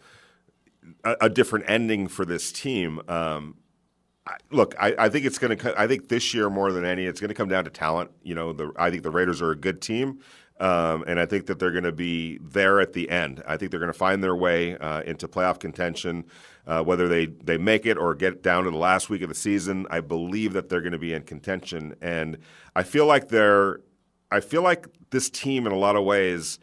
[1.04, 3.02] a, a different ending for this team.
[3.08, 3.56] Um,
[4.28, 5.80] I, look, I, I, think it's going to.
[5.80, 8.12] I think this year more than any, it's going to come down to talent.
[8.22, 10.20] You know, the, I think the Raiders are a good team,
[10.64, 13.44] um, and I think that they're going to be there at the end.
[13.46, 16.24] I think they're going to find their way uh, into playoff contention,
[16.66, 19.36] uh, whether they they make it or get down to the last week of the
[19.36, 19.86] season.
[19.90, 22.38] I believe that they're going to be in contention, and
[22.78, 23.82] I feel like they're.
[24.32, 26.60] I feel like this team, in a lot of ways,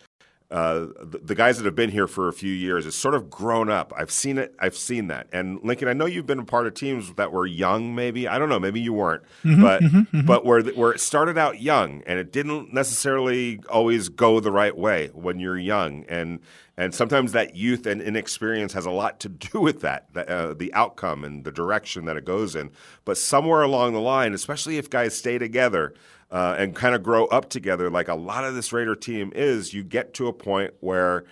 [0.50, 3.30] uh, the, the, guys that have been here for a few years it's sort of
[3.30, 3.92] grown up.
[3.96, 4.52] I've seen it.
[4.58, 5.28] I've seen that.
[5.32, 7.94] And Lincoln, I know you've been a part of teams that were young.
[7.94, 8.58] Maybe I don't know.
[8.58, 9.22] Maybe you weren't.
[9.44, 10.26] Mm-hmm, but mm-hmm, mm-hmm.
[10.26, 14.76] but where where it started out young and it didn't necessarily always go the right
[14.76, 16.04] way when you're young.
[16.08, 16.40] And
[16.76, 20.54] and sometimes that youth and inexperience has a lot to do with that, the, uh,
[20.54, 22.70] the outcome and the direction that it goes in.
[23.04, 25.94] But somewhere along the line, especially if guys stay together
[26.31, 29.75] uh, and kind of grow up together, like a lot of this Raider team is,
[29.75, 31.25] you get to a point where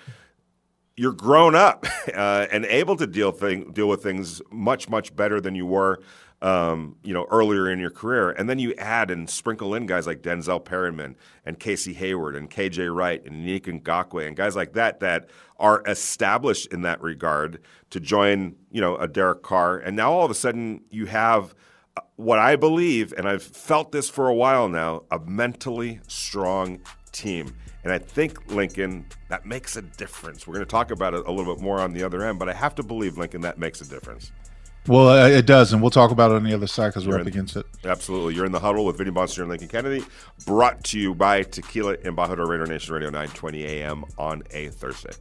[0.96, 5.40] you're grown up uh, and able to deal thing, deal with things much much better
[5.40, 6.00] than you were
[6.42, 8.30] um, you know earlier in your career.
[8.30, 12.50] And then you add and sprinkle in guys like Denzel Perryman and Casey Hayward and
[12.50, 17.60] KJ Wright and Yannick Ngakoue and guys like that that are established in that regard
[17.90, 19.78] to join you know a Derek Carr.
[19.78, 21.54] And now all of a sudden you have–
[22.16, 26.80] what I believe, and I've felt this for a while now, a mentally strong
[27.12, 27.54] team.
[27.84, 30.46] And I think, Lincoln, that makes a difference.
[30.46, 32.48] We're going to talk about it a little bit more on the other end, but
[32.48, 34.32] I have to believe, Lincoln, that makes a difference.
[34.86, 37.20] Well, uh, it does, and we'll talk about it on the other side because we're
[37.20, 37.66] up against it.
[37.84, 38.34] Absolutely.
[38.34, 40.04] You're in the huddle with Vinny Bonsignore and Lincoln Kennedy,
[40.46, 45.12] brought to you by Tequila and Embajador Raider Nation Radio 920 AM on a Thursday.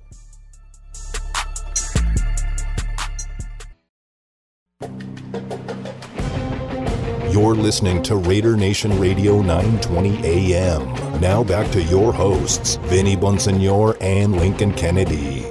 [7.37, 11.21] You're listening to Raider Nation Radio 920 AM.
[11.21, 15.45] Now back to your hosts, Vinny Bonsignore and Lincoln Kennedy.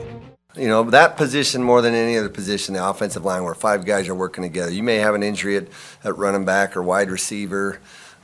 [0.57, 4.09] You know, that position more than any other position, the offensive line, where five guys
[4.09, 4.73] are working together.
[4.73, 5.69] You may have an injury at,
[6.03, 7.79] at running back or wide receiver,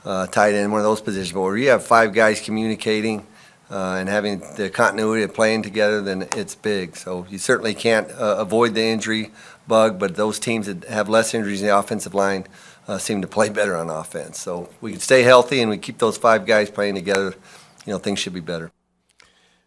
[0.05, 3.25] uh, tight end, one of those positions, but where you have five guys communicating
[3.71, 6.97] uh, and having the continuity of playing together, then it's big.
[6.97, 9.31] So you certainly can't uh, avoid the injury
[9.69, 12.45] bug, but those teams that have less injuries in the offensive line–
[12.89, 14.39] uh, seem to play better on offense.
[14.39, 17.35] So we can stay healthy and we keep those five guys playing together.
[17.87, 18.71] You know, things should be better.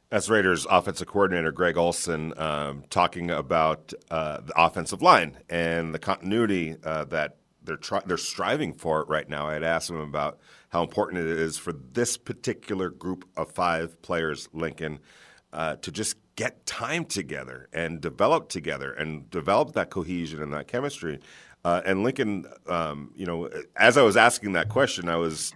[0.10, 5.99] That's Raiders offensive coordinator Greg Olson um, talking about uh, the offensive line and the
[5.99, 9.47] continuity uh, that they're they're striving for right now.
[9.47, 14.01] I had asked him about how important it is for this particular group of five
[14.01, 14.99] players, Lincoln,
[15.51, 20.67] uh, to just get time together and develop together and develop that cohesion and that
[20.67, 21.19] chemistry.
[21.65, 25.51] Uh, and Lincoln, um, you know, as I was asking that question, I was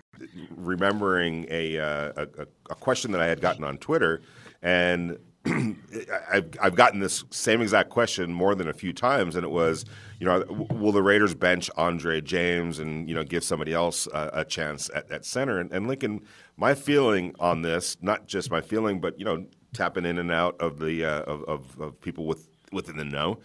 [0.49, 4.23] remembering a, uh, a, a question that I had gotten on Twitter,
[4.63, 9.51] and I've, I've gotten this same exact question more than a few times, and it
[9.51, 9.85] was,
[10.19, 14.31] you know, will the Raiders bench Andre James and you know give somebody else a,
[14.33, 15.59] a chance at, at center?
[15.59, 16.21] And, and, Lincoln,
[16.57, 20.59] my feeling on this, not just my feeling, but you know, tapping in and out
[20.59, 23.37] of the uh, of, of, of people with within the know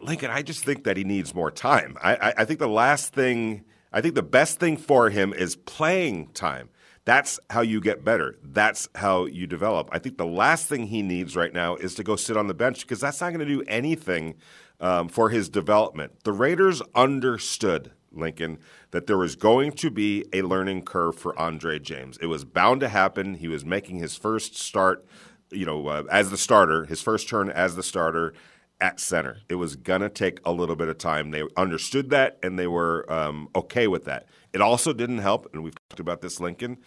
[0.00, 1.96] Lincoln, I just think that he needs more time.
[2.02, 5.56] I, I, I, think the last thing, I think the best thing for him is
[5.56, 6.68] playing time.
[7.04, 8.36] That's how you get better.
[8.42, 9.88] That's how you develop.
[9.92, 12.54] I think the last thing he needs right now is to go sit on the
[12.54, 14.34] bench because that's not going to do anything
[14.80, 16.24] um, for his development.
[16.24, 18.58] The Raiders understood, Lincoln,
[18.90, 22.18] that there was going to be a learning curve for Andre James.
[22.20, 23.34] It was bound to happen.
[23.34, 25.06] He was making his first start,
[25.50, 28.34] you know, uh, as the starter, his first turn as the starter
[28.80, 29.38] at center.
[29.48, 31.30] It was going to take a little bit of time.
[31.30, 34.26] They understood that and they were um, okay with that.
[34.52, 36.78] It also didn't help, and we've talked about this, Lincoln.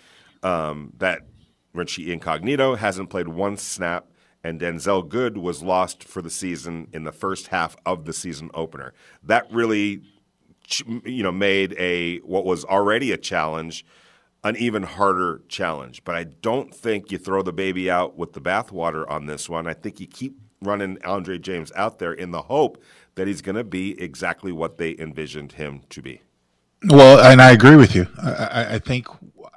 [0.43, 1.21] um, that
[1.73, 4.07] Richie Incognito hasn't played one snap,
[4.43, 8.49] and Denzelle Good was lost for the season in the first half of the season
[8.53, 8.93] opener.
[9.23, 10.01] That really,
[11.05, 13.85] you know, made a what was already a challenge
[14.43, 16.03] an even harder challenge.
[16.05, 19.67] But I don't think you throw the baby out with the bathwater on this one.
[19.67, 22.81] I think you keep running Andre James out there in the hope
[23.15, 26.21] that he's going to be exactly what they envisioned him to be.
[26.87, 28.07] Well, and I agree with you.
[28.21, 29.07] I, I, think,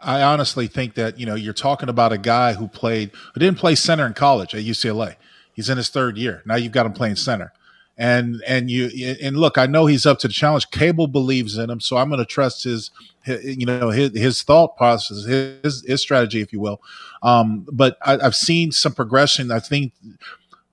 [0.02, 3.58] I honestly think that you know you're talking about a guy who played, who didn't
[3.58, 5.14] play center in college at UCLA.
[5.52, 6.56] He's in his third year now.
[6.56, 7.52] You've got him playing center,
[7.96, 10.70] and and you and look, I know he's up to the challenge.
[10.70, 12.90] Cable believes in him, so I'm going to trust his,
[13.22, 16.82] his, you know, his, his thought process, his his strategy, if you will.
[17.22, 19.52] Um, but I, I've seen some progression.
[19.52, 19.92] I think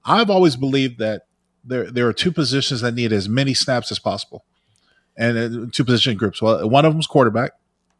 [0.09, 1.27] I've always believed that
[1.63, 4.43] there there are two positions that need as many snaps as possible,
[5.15, 6.41] and uh, two position groups.
[6.41, 7.51] Well, one of them is quarterback,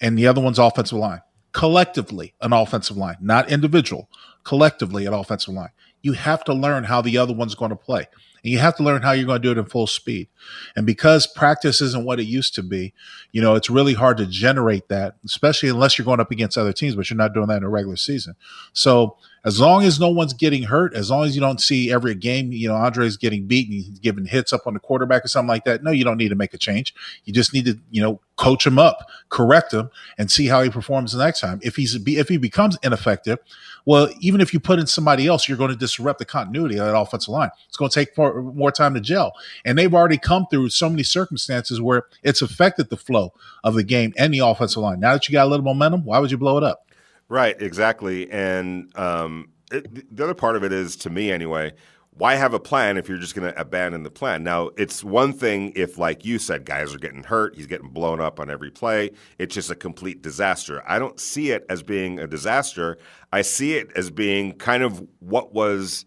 [0.02, 1.22] and the other one's offensive line.
[1.52, 4.10] Collectively, an offensive line, not individual.
[4.44, 5.70] Collectively, an offensive line.
[6.02, 8.08] You have to learn how the other one's going to play.
[8.44, 10.30] And you have to learn how you're going to do it in full speed.
[10.76, 12.94] And because practice isn't what it used to be,
[13.32, 16.72] you know, it's really hard to generate that, especially unless you're going up against other
[16.72, 18.36] teams, but you're not doing that in a regular season.
[18.72, 22.16] So as long as no one's getting hurt, as long as you don't see every
[22.16, 25.48] game, you know, Andre's getting beaten, he's giving hits up on the quarterback or something
[25.48, 25.84] like that.
[25.84, 26.94] No, you don't need to make a change.
[27.26, 30.70] You just need to, you know, coach him up, correct him, and see how he
[30.70, 31.60] performs the next time.
[31.62, 33.40] If he's if he becomes ineffective,
[33.86, 36.86] well, even if you put in somebody else, you're going to disrupt the continuity of
[36.86, 37.50] that offensive line.
[37.68, 39.34] It's going to take more, more time to gel,
[39.66, 43.84] and they've already come through so many circumstances where it's affected the flow of the
[43.84, 45.00] game and the offensive line.
[45.00, 46.86] Now that you got a little momentum, why would you blow it up?
[47.30, 48.30] Right, exactly.
[48.32, 51.74] And um, it, the other part of it is, to me anyway,
[52.10, 54.44] why have a plan if you're just going to abandon the plan?
[54.44, 58.20] Now, it's one thing if, like you said, guys are getting hurt, he's getting blown
[58.20, 59.12] up on every play.
[59.38, 60.84] It's just a complete disaster.
[60.88, 62.98] I don't see it as being a disaster.
[63.32, 66.06] I see it as being kind of what was,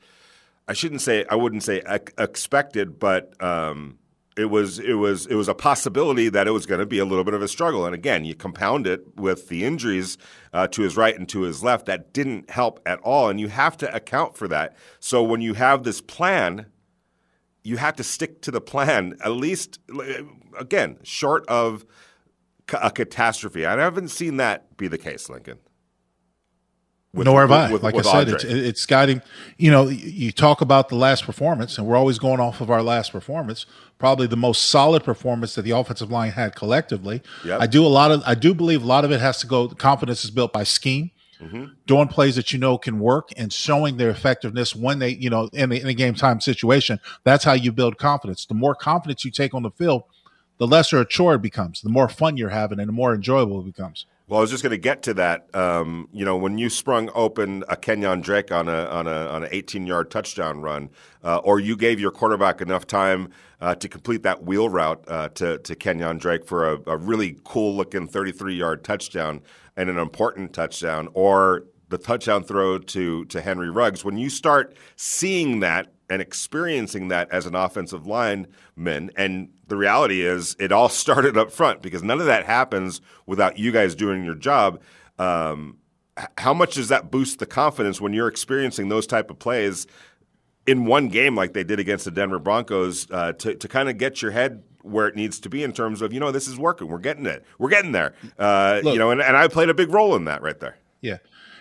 [0.67, 1.83] I shouldn't say, I wouldn't say
[2.19, 3.99] expected, but um,
[4.37, 7.05] it was it was it was a possibility that it was going to be a
[7.05, 7.85] little bit of a struggle.
[7.85, 10.17] And again, you compound it with the injuries
[10.53, 13.29] uh, to his right and to his left that didn't help at all.
[13.29, 14.77] And you have to account for that.
[15.01, 16.67] So when you have this plan,
[17.63, 19.17] you have to stick to the plan.
[19.23, 19.79] At least,
[20.59, 21.85] again, short of
[22.73, 23.67] a catastrophe.
[23.67, 25.59] I haven't seen that be the case, Lincoln.
[27.15, 27.71] With, Nor have I.
[27.71, 29.21] With, like with I said, it's, it's guiding.
[29.59, 32.83] You know, you talk about the last performance, and we're always going off of our
[32.83, 33.67] last performance.
[33.99, 37.21] Probably the most solid performance that the offensive line had collectively.
[37.45, 37.61] Yep.
[37.61, 38.23] I do a lot of.
[38.25, 39.69] I do believe a lot of it has to go.
[39.69, 41.67] Confidence is built by scheme, mm-hmm.
[41.87, 45.51] doing plays that you know can work, and showing their effectiveness when they, you know,
[45.53, 46.99] in, the, in a game time situation.
[47.25, 48.47] That's how you build confidence.
[48.47, 50.05] The more confidence you take on the field,
[50.57, 51.83] the lesser a chore it becomes.
[51.83, 54.07] The more fun you're having, and the more enjoyable it becomes.
[54.29, 55.55] Well, I was just going to get to that.
[55.55, 59.43] Um, you know, when you sprung open a Kenyon Drake on a on a on
[59.43, 60.91] an 18 yard touchdown run,
[61.25, 63.31] uh, or you gave your quarterback enough time
[63.61, 67.37] uh, to complete that wheel route uh, to to Kenyon Drake for a, a really
[67.45, 69.43] cool looking 33 yard touchdown
[69.77, 74.05] and an important touchdown, or the touchdown throw to to Henry Ruggs.
[74.05, 79.11] When you start seeing that and experiencing that as an offensive lineman.
[79.17, 83.59] And the reality is, it all started up front because none of that happens without
[83.59, 84.83] you guys doing your job.
[85.19, 85.79] Um,
[86.37, 89.87] how much does that boost the confidence when you're experiencing those type of plays
[90.67, 93.97] in one game like they did against the Denver Broncos uh, to, to kind of
[93.97, 96.59] get your head where it needs to be in terms of, you know, this is
[96.59, 96.89] working.
[96.89, 97.43] We're getting it.
[97.59, 98.13] We're getting there.
[98.39, 100.77] Uh, Look, you know, and, and I played a big role in that right there.
[101.01, 101.19] Yeah.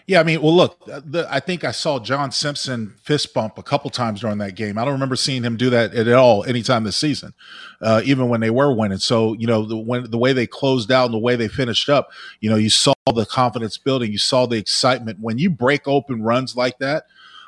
[0.07, 3.63] Yeah, I mean, well, look, the, I think I saw John Simpson fist bump a
[3.63, 4.77] couple times during that game.
[4.77, 7.33] I don't remember seeing him do that at all anytime this season,
[7.81, 8.97] uh, even when they were winning.
[8.97, 11.87] So, you know, the, when the way they closed out and the way they finished
[11.87, 12.09] up,
[12.39, 16.23] you know, you saw the confidence building, you saw the excitement when you break open
[16.23, 17.05] runs like that.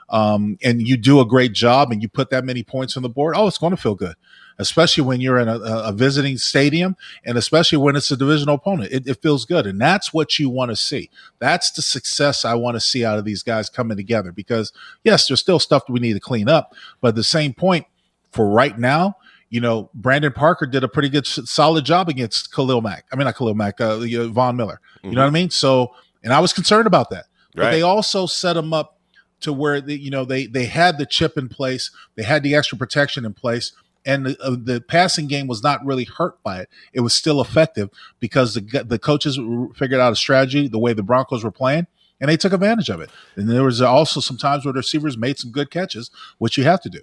[0.10, 3.10] Um, and you do a great job and you put that many points on the
[3.10, 4.16] board, oh, it's going to feel good
[4.60, 8.92] especially when you're in a, a visiting stadium and especially when it's a divisional opponent.
[8.92, 9.66] It, it feels good.
[9.66, 11.10] And that's what you want to see.
[11.39, 14.72] That's the success I want to see out of these guys coming together because,
[15.04, 16.74] yes, there's still stuff that we need to clean up.
[17.02, 17.86] But at the same point,
[18.32, 19.18] for right now,
[19.50, 23.06] you know, Brandon Parker did a pretty good, solid job against Khalil Mack.
[23.12, 24.82] I mean, not Khalil Mack, uh, Von Miller.
[25.04, 25.16] You mm-hmm.
[25.16, 25.52] know what I mean?
[25.52, 27.26] So, and I was concerned about that.
[27.54, 27.72] But right.
[27.72, 28.98] they also set him up
[29.42, 32.56] to where the, you know they they had the chip in place, they had the
[32.56, 33.73] extra protection in place,
[34.06, 36.69] and the, uh, the, passing game was not really hurt by it.
[36.93, 37.89] It was still effective
[38.19, 39.39] because the the coaches
[39.75, 41.87] figured out a strategy the way the Broncos were playing,
[42.19, 43.10] and they took advantage of it.
[43.35, 46.63] And there was also some times where the receivers made some good catches, which you
[46.63, 47.01] have to do.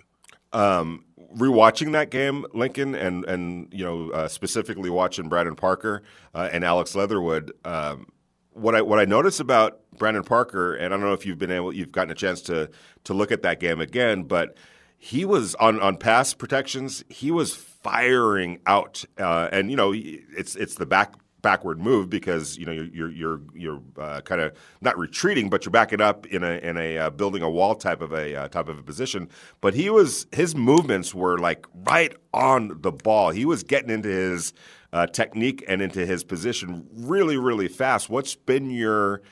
[0.53, 1.05] Um,
[1.37, 6.03] rewatching that game, Lincoln, and and you know uh, specifically watching Brandon Parker
[6.35, 7.53] uh, and Alex Leatherwood.
[7.65, 8.13] Um,
[8.53, 11.53] what I what I notice about Brandon Parker, and I don't know if you've been
[11.53, 12.71] able, you've gotten a chance to
[13.05, 14.57] to look at that game again, but
[15.03, 17.03] he was on on pass protections.
[17.09, 22.59] He was firing out, uh, and you know, it's it's the back backward move because
[22.59, 26.45] you know you're you're you're, uh, kind of not retreating, but you're backing up in
[26.45, 29.31] a in a uh, building a wall type of a uh, type of a position.
[29.63, 33.31] But he was his movements were like right on the ball.
[33.31, 34.53] He was getting into his
[34.93, 38.11] uh, technique and into his position really really fast.
[38.11, 39.23] What's been your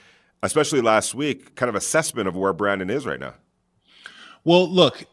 [0.43, 3.35] especially last week kind of assessment of where Brandon is right now?
[4.45, 5.05] Well, look,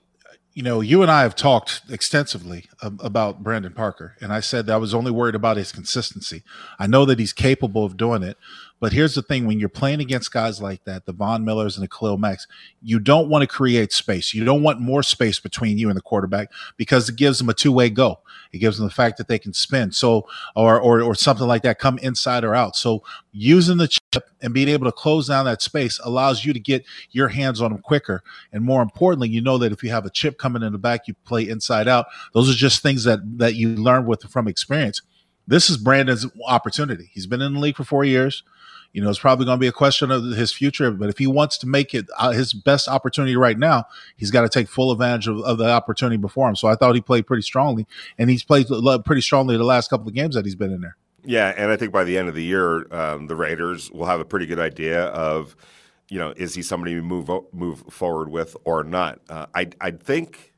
[0.56, 4.74] you know, you and I have talked extensively about Brandon Parker, and I said that
[4.74, 6.44] I was only worried about his consistency.
[6.80, 8.38] I know that he's capable of doing it,
[8.80, 11.84] but here's the thing: when you're playing against guys like that, the Von Millers and
[11.84, 12.46] the Khalil Macks,
[12.82, 14.34] you don't want to create space.
[14.34, 17.54] You don't want more space between you and the quarterback because it gives them a
[17.54, 18.20] two way go.
[18.52, 21.64] It gives them the fact that they can spin, so or or or something like
[21.64, 22.76] that, come inside or out.
[22.76, 26.60] So using the chip and being able to close down that space allows you to
[26.60, 28.24] get your hands on them quicker.
[28.52, 31.08] And more importantly, you know that if you have a chip coming in the back,
[31.08, 32.08] you play inside out.
[32.34, 35.02] Those are just things that that you learn with from experience.
[35.48, 37.10] This is Brandon's opportunity.
[37.14, 38.44] He's been in the league for four years.
[38.96, 41.28] You know, it's probably going to be a question of his future, but if he
[41.28, 44.90] wants to make it uh, his best opportunity right now, he's got to take full
[44.90, 46.56] advantage of, of, the opportunity before him.
[46.56, 47.86] So I thought he played pretty strongly,
[48.18, 48.68] and he's played
[49.04, 50.96] pretty strongly the last couple of games that he's been in there.
[51.26, 54.22] Yeah, and I think by the end of the year, um, the Raiders will have
[54.22, 55.58] a pretty good idea of,
[56.10, 59.20] you know, is he somebody to move move forward with or not?
[59.28, 60.54] Uh, I I think,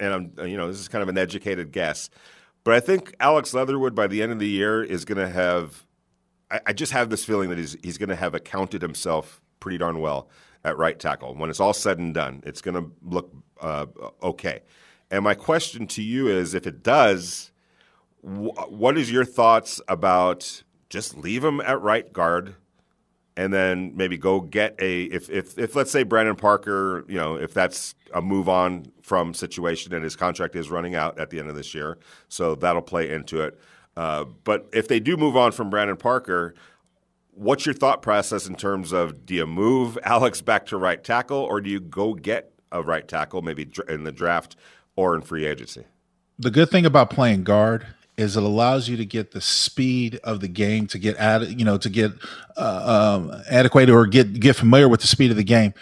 [0.00, 2.10] and I'm you know this is kind of an educated guess,
[2.64, 5.84] but I think Alex Leatherwood by the end of the year is going to have
[6.66, 10.00] I, just have this feeling that he's he's going to have accounted himself pretty darn
[10.00, 10.28] well
[10.64, 11.34] at right tackle.
[11.34, 13.86] When it's all said and done, it's going to look uh,
[14.22, 14.60] okay.
[15.10, 17.52] And my question to you is, if it does,
[18.22, 22.56] wh- what is your thoughts about just leave him at right guard?
[23.36, 27.36] and then maybe go get a if, if if let's say Brandon Parker, you know,
[27.36, 31.38] if that's a move on from situation and his contract is running out at the
[31.38, 31.98] end of this year,
[32.28, 33.58] so that'll play into it.
[33.96, 36.54] Uh, but if they do move on from Brandon Parker,
[37.32, 41.38] what's your thought process in terms of do you move Alex back to right tackle
[41.38, 44.56] or do you go get a right tackle maybe in the draft
[44.96, 45.84] or in free agency?
[46.38, 47.86] The good thing about playing guard
[48.16, 51.64] is it allows you to get the speed of the game to get added, you
[51.64, 52.12] know, to get
[52.56, 55.72] uh, um, adequate or get get familiar with the speed of the game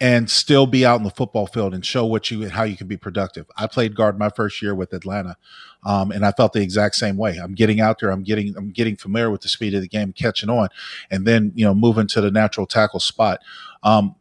[0.00, 2.86] and still be out in the football field and show what you how you can
[2.86, 3.46] be productive.
[3.56, 5.36] I played guard my first year with Atlanta,
[5.84, 7.38] um, and I felt the exact same way.
[7.42, 10.12] I'm getting out there, I'm getting I'm getting familiar with the speed of the game,
[10.12, 10.68] catching on,
[11.10, 13.40] and then you know moving to the natural tackle spot.
[13.82, 14.16] Um,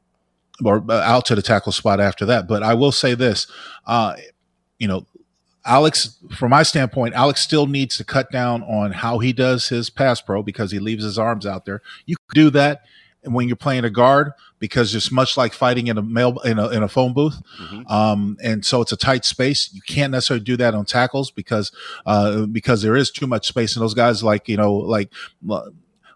[0.63, 2.47] or uh, out to the tackle spot after that.
[2.47, 3.47] But I will say this,
[3.87, 4.15] uh,
[4.77, 5.07] you know,
[5.65, 9.89] Alex, from my standpoint, Alex still needs to cut down on how he does his
[9.89, 11.81] pass pro because he leaves his arms out there.
[12.05, 12.83] You do that
[13.25, 16.69] when you're playing a guard because it's much like fighting in a mail in a,
[16.69, 17.85] in a phone booth mm-hmm.
[17.91, 21.71] um, and so it's a tight space you can't necessarily do that on tackles because
[22.05, 25.09] uh, because there is too much space and those guys like you know like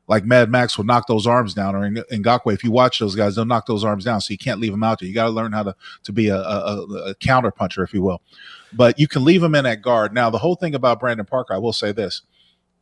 [0.07, 3.35] like Mad Max will knock those arms down, or Ngakoue, if you watch those guys,
[3.35, 4.21] they'll knock those arms down.
[4.21, 5.07] So you can't leave them out there.
[5.07, 8.01] You got to learn how to to be a, a, a counter puncher, if you
[8.01, 8.21] will.
[8.73, 10.13] But you can leave them in at guard.
[10.13, 12.21] Now, the whole thing about Brandon Parker, I will say this: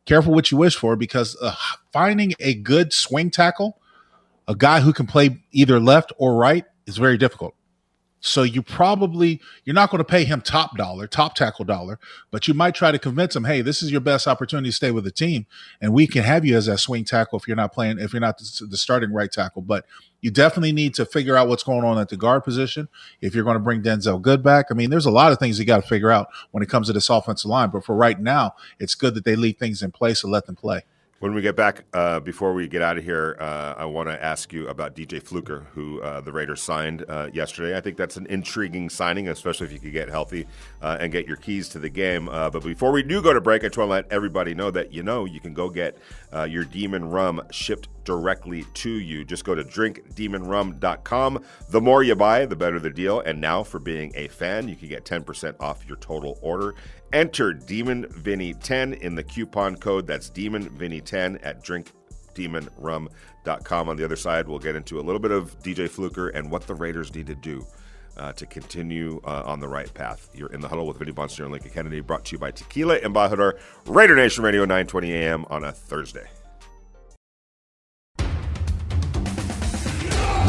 [0.04, 1.54] careful what you wish for, because uh,
[1.92, 3.80] finding a good swing tackle
[4.48, 7.54] a guy who can play either left or right is very difficult.
[8.20, 12.00] So you probably you're not going to pay him top dollar, top tackle dollar,
[12.32, 14.90] but you might try to convince him, hey, this is your best opportunity to stay
[14.90, 15.46] with the team,
[15.80, 18.20] and we can have you as that swing tackle if you're not playing, if you're
[18.20, 19.62] not the starting right tackle.
[19.62, 19.84] But
[20.22, 22.88] you definitely need to figure out what's going on at the guard position
[23.20, 24.66] if you're going to bring Denzelle Good back.
[24.70, 26.88] I mean, there's a lot of things you got to figure out when it comes
[26.88, 27.70] to this offensive line.
[27.70, 30.56] But for right now, it's good that they leave things in place and let them
[30.56, 30.84] play.
[31.18, 34.22] When we get back, uh, before we get out of here, uh, I want to
[34.22, 37.74] ask you about DJ Fluker, who uh, the Raiders signed uh, yesterday.
[37.74, 40.46] I think that's an intriguing signing, especially if you could get healthy
[40.82, 42.28] uh, and get your keys to the game.
[42.28, 44.70] Uh, but before we do go to break, I just want to let everybody know
[44.72, 45.96] that you know you can go get
[46.32, 49.24] Uh, your Demon Rum shipped directly to you.
[49.24, 51.44] Just go to drinkdemonrum.com.
[51.70, 53.20] The more you buy, the better the deal.
[53.20, 56.74] And now, for being a fan, you can get 10% off your total order.
[57.12, 60.06] Enter Demon Vinny 10 in the coupon code.
[60.06, 63.88] That's Demon Vinny 10 at drinkdemonrum.com.
[63.88, 66.66] On the other side, we'll get into a little bit of DJ Fluker and what
[66.66, 67.64] the Raiders need to do
[68.16, 70.30] uh, to continue uh, on the right path.
[70.34, 72.98] You're in the huddle with Vinny Bonster and Lincoln Kennedy, brought to you by Tequila
[73.00, 75.44] Embajador, Raider Nation Radio, 920 a.m.
[75.48, 76.26] on a Thursday.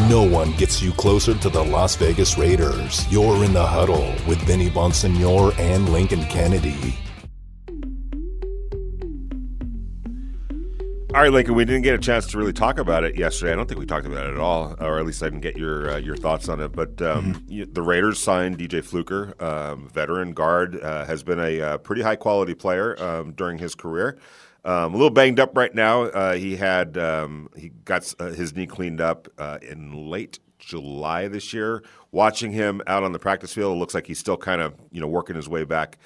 [0.10, 3.06] No one gets you closer to the Las Vegas Raiders.
[3.12, 6.98] You're in the huddle with Vinny Bonsignore and Lincoln Kennedy.
[11.18, 11.56] All right, Lincoln.
[11.56, 13.52] We didn't get a chance to really talk about it yesterday.
[13.52, 15.58] I don't think we talked about it at all, or at least I didn't get
[15.58, 16.74] your uh, your thoughts on it.
[16.74, 17.52] But um, mm-hmm.
[17.52, 22.04] you, the Raiders signed DJ Fluker, um, veteran guard, uh, has been a uh, pretty
[22.04, 24.20] high quality player um, during his career.
[24.64, 26.04] Um, a little banged up right now.
[26.04, 31.28] Uh, he had um, he got uh, his knee cleaned up uh, in late July
[31.28, 31.82] this year.
[32.12, 35.02] Watching him out on the practice field, it looks like he's still kind of you
[35.02, 35.98] know working his way back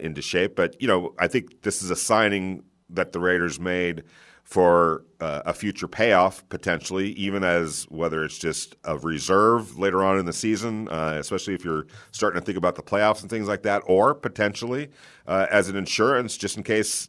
[0.00, 0.56] into shape.
[0.56, 4.02] But you know, I think this is a signing that the Raiders made
[4.46, 10.20] for uh, a future payoff potentially, even as whether it's just a reserve later on
[10.20, 13.48] in the season, uh, especially if you're starting to think about the playoffs and things
[13.48, 14.88] like that, or potentially
[15.26, 17.08] uh, as an insurance just in case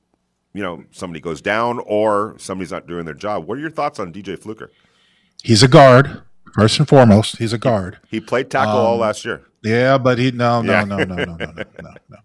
[0.54, 3.46] you know somebody goes down or somebody's not doing their job.
[3.46, 4.72] What are your thoughts on DJ Fluker?
[5.44, 6.24] He's a guard.
[6.56, 8.00] First and foremost, he's a guard.
[8.10, 9.44] He played tackle um, all last year.
[9.64, 10.84] Yeah, but he no no yeah.
[10.86, 12.18] no no no no no no no.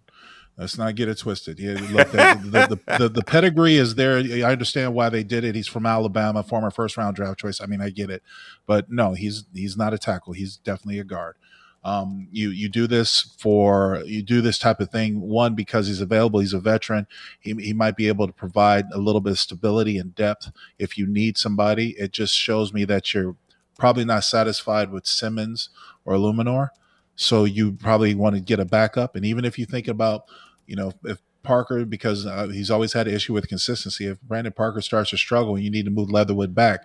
[0.63, 1.59] Let's not get it twisted.
[1.59, 4.19] Yeah, look, the, the, the, the, pedigree is there.
[4.19, 5.57] I understand why they did it.
[5.57, 7.61] He's from Alabama, former first round draft choice.
[7.61, 8.23] I mean, I get it,
[8.65, 10.35] but no, he's he's not a tackle.
[10.35, 11.35] He's definitely a guard.
[11.83, 16.01] Um, you you do this for you do this type of thing one because he's
[16.01, 16.39] available.
[16.39, 17.09] He's a veteran.
[17.41, 20.97] He he might be able to provide a little bit of stability and depth if
[20.97, 21.97] you need somebody.
[21.99, 23.35] It just shows me that you're
[23.77, 25.71] probably not satisfied with Simmons
[26.05, 26.69] or Eluemunor
[27.17, 29.17] so you probably want to get a backup.
[29.17, 30.25] And even if you think about,
[30.67, 34.53] you know, if Parker, because uh, he's always had an issue with consistency, if Brandon
[34.53, 36.83] Parker starts to struggle and you need to move Leatherwood back,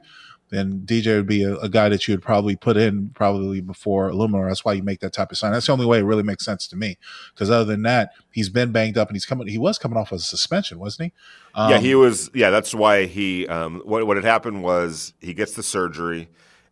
[0.49, 4.09] then DJ would be a, a guy that you would probably put in probably before
[4.09, 4.47] Eluemunor.
[4.47, 5.51] That's why you make that type of sign.
[5.51, 6.97] That's the only way it really makes sense to me.
[7.33, 9.47] Because other than that, he's been banged up and he's coming.
[9.47, 11.13] He was coming off of a suspension, wasn't he?
[11.53, 12.29] Um, yeah, he was.
[12.33, 13.45] Yeah, that's why he.
[13.47, 16.29] Um, what what had happened was he gets the surgery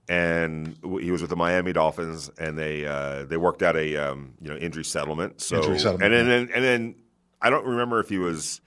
[0.07, 4.33] and he was with the Miami Dolphins, and they uh, they worked out a um,
[4.41, 5.41] you know injury settlement.
[5.41, 6.95] So injury settlement, and then and then
[7.41, 8.61] I don't remember if he was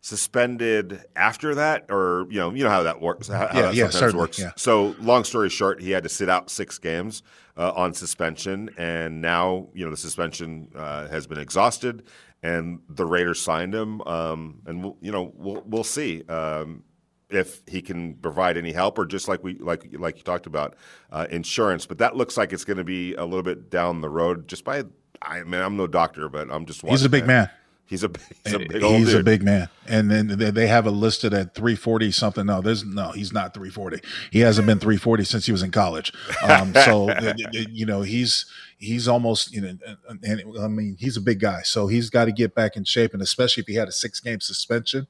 [0.00, 3.90] suspended after that or you know you know how that works how, yeah, that yeah,
[3.90, 4.52] sometimes works yeah.
[4.56, 7.22] so long story short he had to sit out six games
[7.56, 12.04] uh, on suspension and now you know the suspension uh, has been exhausted
[12.44, 16.84] and the raiders signed him um, and we'll, you know we'll, we'll see um,
[17.30, 20.76] if he can provide any help, or just like we like like you talked about
[21.12, 21.86] uh, insurance.
[21.86, 24.48] But that looks like it's going to be a little bit down the road.
[24.48, 24.84] Just by,
[25.22, 26.86] I mean, I'm no doctor, but I'm just.
[26.86, 27.50] He's a big man.
[27.88, 28.10] He's a
[28.44, 32.10] he's a big he's a big man, and then they have it listed at 340
[32.12, 32.44] something.
[32.44, 34.00] No, there's no, he's not 340.
[34.30, 36.12] He hasn't been 340 since he was in college.
[36.42, 37.10] Um, so
[37.52, 38.44] you know he's
[38.76, 39.78] he's almost you know,
[40.22, 43.14] and I mean he's a big guy, so he's got to get back in shape,
[43.14, 45.06] and especially if he had a six game suspension.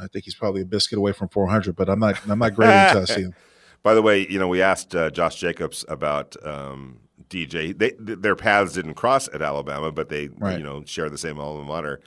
[0.00, 2.18] I think he's probably a biscuit away from 400, but I'm not.
[2.28, 3.34] I'm not great until I see him.
[3.82, 7.76] By the way, you know, we asked uh, Josh Jacobs about um, DJ.
[7.76, 10.58] They, their paths didn't cross at Alabama, but they, right.
[10.58, 12.00] you know, share the same alma mater.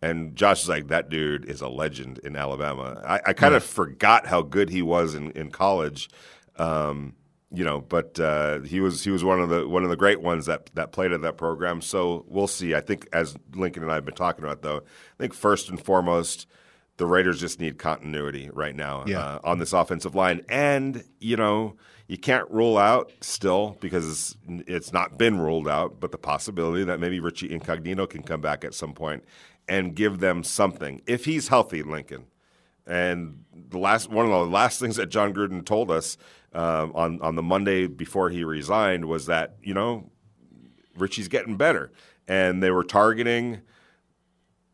[0.00, 3.02] And Josh is like, that dude is a legend in Alabama.
[3.06, 6.08] I, I kind of forgot how good he was in, in college.
[6.56, 7.14] Um,
[7.50, 10.20] you know, but uh, he was he was one of the one of the great
[10.20, 11.80] ones that that played at that program.
[11.80, 12.74] So we'll see.
[12.74, 15.82] I think as Lincoln and I have been talking about, though, I think first and
[15.82, 16.46] foremost,
[16.98, 19.20] the Raiders just need continuity right now yeah.
[19.20, 20.42] uh, on this offensive line.
[20.48, 21.76] And, you know,
[22.08, 26.98] you can't rule out still because it's not been ruled out, but the possibility that
[27.00, 29.24] maybe Richie Incognito can come back at some point
[29.68, 32.26] and give them something if he's healthy, Lincoln.
[32.86, 36.16] And the last one of the last things that Jon Gruden told us
[36.54, 40.10] um, on on the Monday before he resigned was that you know
[40.96, 41.92] Richie's getting better,
[42.26, 43.60] and they were targeting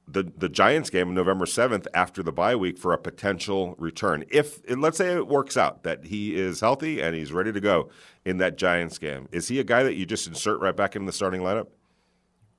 [0.07, 4.25] the the Giants game on November seventh after the bye week for a potential return.
[4.31, 7.91] If let's say it works out that he is healthy and he's ready to go
[8.25, 11.07] in that Giants game, is he a guy that you just insert right back in
[11.07, 11.69] the starting lineup?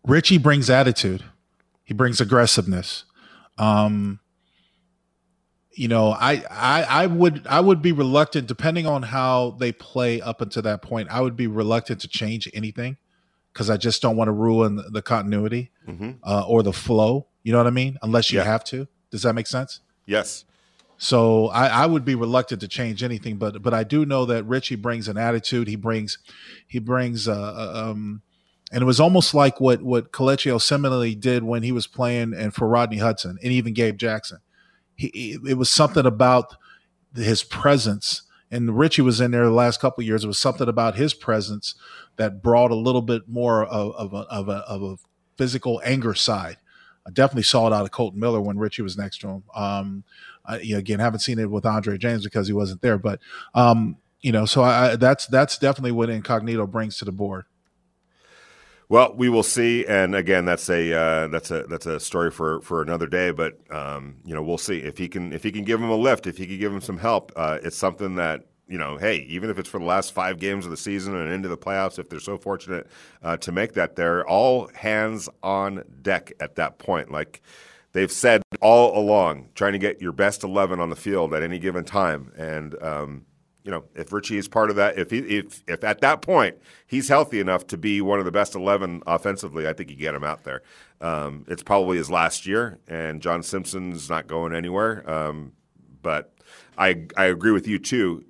[0.05, 1.23] Richie brings attitude.
[1.83, 3.05] He brings aggressiveness.
[3.57, 4.19] Um,
[5.71, 10.21] you know, I, I I would I would be reluctant, depending on how they play
[10.21, 11.09] up until that point.
[11.11, 12.97] I would be reluctant to change anything
[13.53, 16.11] because I just don't want to ruin the continuity mm-hmm.
[16.23, 17.27] uh, or the flow.
[17.45, 17.97] You know what I mean?
[18.01, 18.45] Unless you yeah.
[18.45, 18.87] have to.
[19.11, 19.79] Does that make sense?
[20.07, 20.45] Yes.
[20.97, 24.45] So I, I, would be reluctant to change anything, but but I do know that
[24.45, 25.67] Richie brings an attitude.
[25.67, 26.17] He brings
[26.65, 28.21] he brings uh, uh um,
[28.71, 32.53] and it was almost like what what Kelechi Osemele did when he was playing and
[32.53, 34.39] for Rodney Hudson and even Gabe Jackson.
[34.95, 36.55] He it was something about
[37.13, 40.23] his presence and Richie was in there the last couple years.
[40.23, 41.75] It was something about his presence
[42.15, 44.95] that brought a little bit more of, of, a, of, a, of a
[45.37, 46.57] physical anger side.
[47.07, 49.43] I definitely saw it out of Kolton Miller when Richie was next to him.
[49.53, 50.03] Um,
[50.45, 53.19] I, you know, again, haven't seen it with Andre James because he wasn't there, but
[53.53, 57.45] um, you know, so I, that's that's definitely what Incognito brings to the board.
[58.87, 62.61] Well, we will see, and again, that's a uh, that's a that's a story for,
[62.61, 63.31] for another day.
[63.31, 65.95] But um, you know, we'll see if he can if he can give him a
[65.95, 67.31] lift, if he can give him some help.
[67.35, 70.65] Uh, it's something that you know, hey, even if it's for the last five games
[70.65, 72.87] of the season and into the playoffs, if they're so fortunate
[73.23, 77.11] uh, to make that, they're all hands on deck at that point.
[77.11, 77.41] Like
[77.91, 81.59] they've said all along, trying to get your best eleven on the field at any
[81.59, 83.25] given time, and um,
[83.63, 86.55] you know, if Richie is part of that, if he, if if at that point
[86.85, 90.13] he's healthy enough to be one of the best eleven offensively, I think you get
[90.13, 90.61] him out there.
[91.01, 95.07] Um, it's probably his last year, and John Simpson's not going anywhere.
[95.09, 95.53] Um,
[96.03, 96.31] but
[96.77, 98.23] I I agree with you too.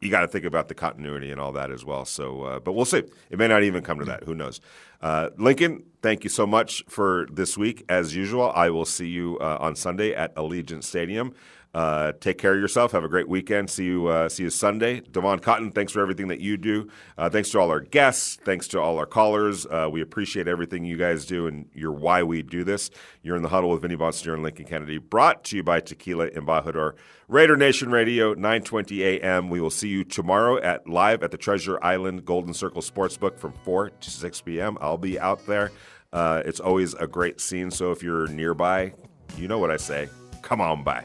[0.00, 2.06] You got to think about the continuity and all that as well.
[2.06, 3.02] So, uh, but we'll see.
[3.30, 4.24] It may not even come to that.
[4.24, 4.60] Who knows?
[5.02, 7.84] Uh, Lincoln, thank you so much for this week.
[7.88, 11.34] As usual, I will see you uh, on Sunday at Allegiant Stadium.
[11.72, 12.92] Uh, take care of yourself.
[12.92, 13.70] Have a great weekend.
[13.70, 14.08] See you.
[14.08, 15.00] Uh, see you Sunday.
[15.00, 16.90] Devon Cotton, thanks for everything that you do.
[17.16, 18.38] Uh, thanks to all our guests.
[18.44, 19.66] Thanks to all our callers.
[19.66, 22.90] Uh, we appreciate everything you guys do, and you're why we do this.
[23.22, 24.98] You're in the huddle with Vinny Bonsignore and Lincoln Kennedy.
[24.98, 26.94] Brought to you by Tequila and Embajador.
[27.28, 29.48] Raider Nation Radio, 9:20 a.m.
[29.48, 33.52] We will see you tomorrow at live at the Treasure Island Golden Circle Sportsbook from
[33.64, 34.76] 4 to 6 p.m.
[34.80, 35.70] I'll be out there.
[36.12, 37.70] Uh, it's always a great scene.
[37.70, 38.92] So if you're nearby,
[39.36, 40.08] you know what I say.
[40.42, 41.04] Come on by.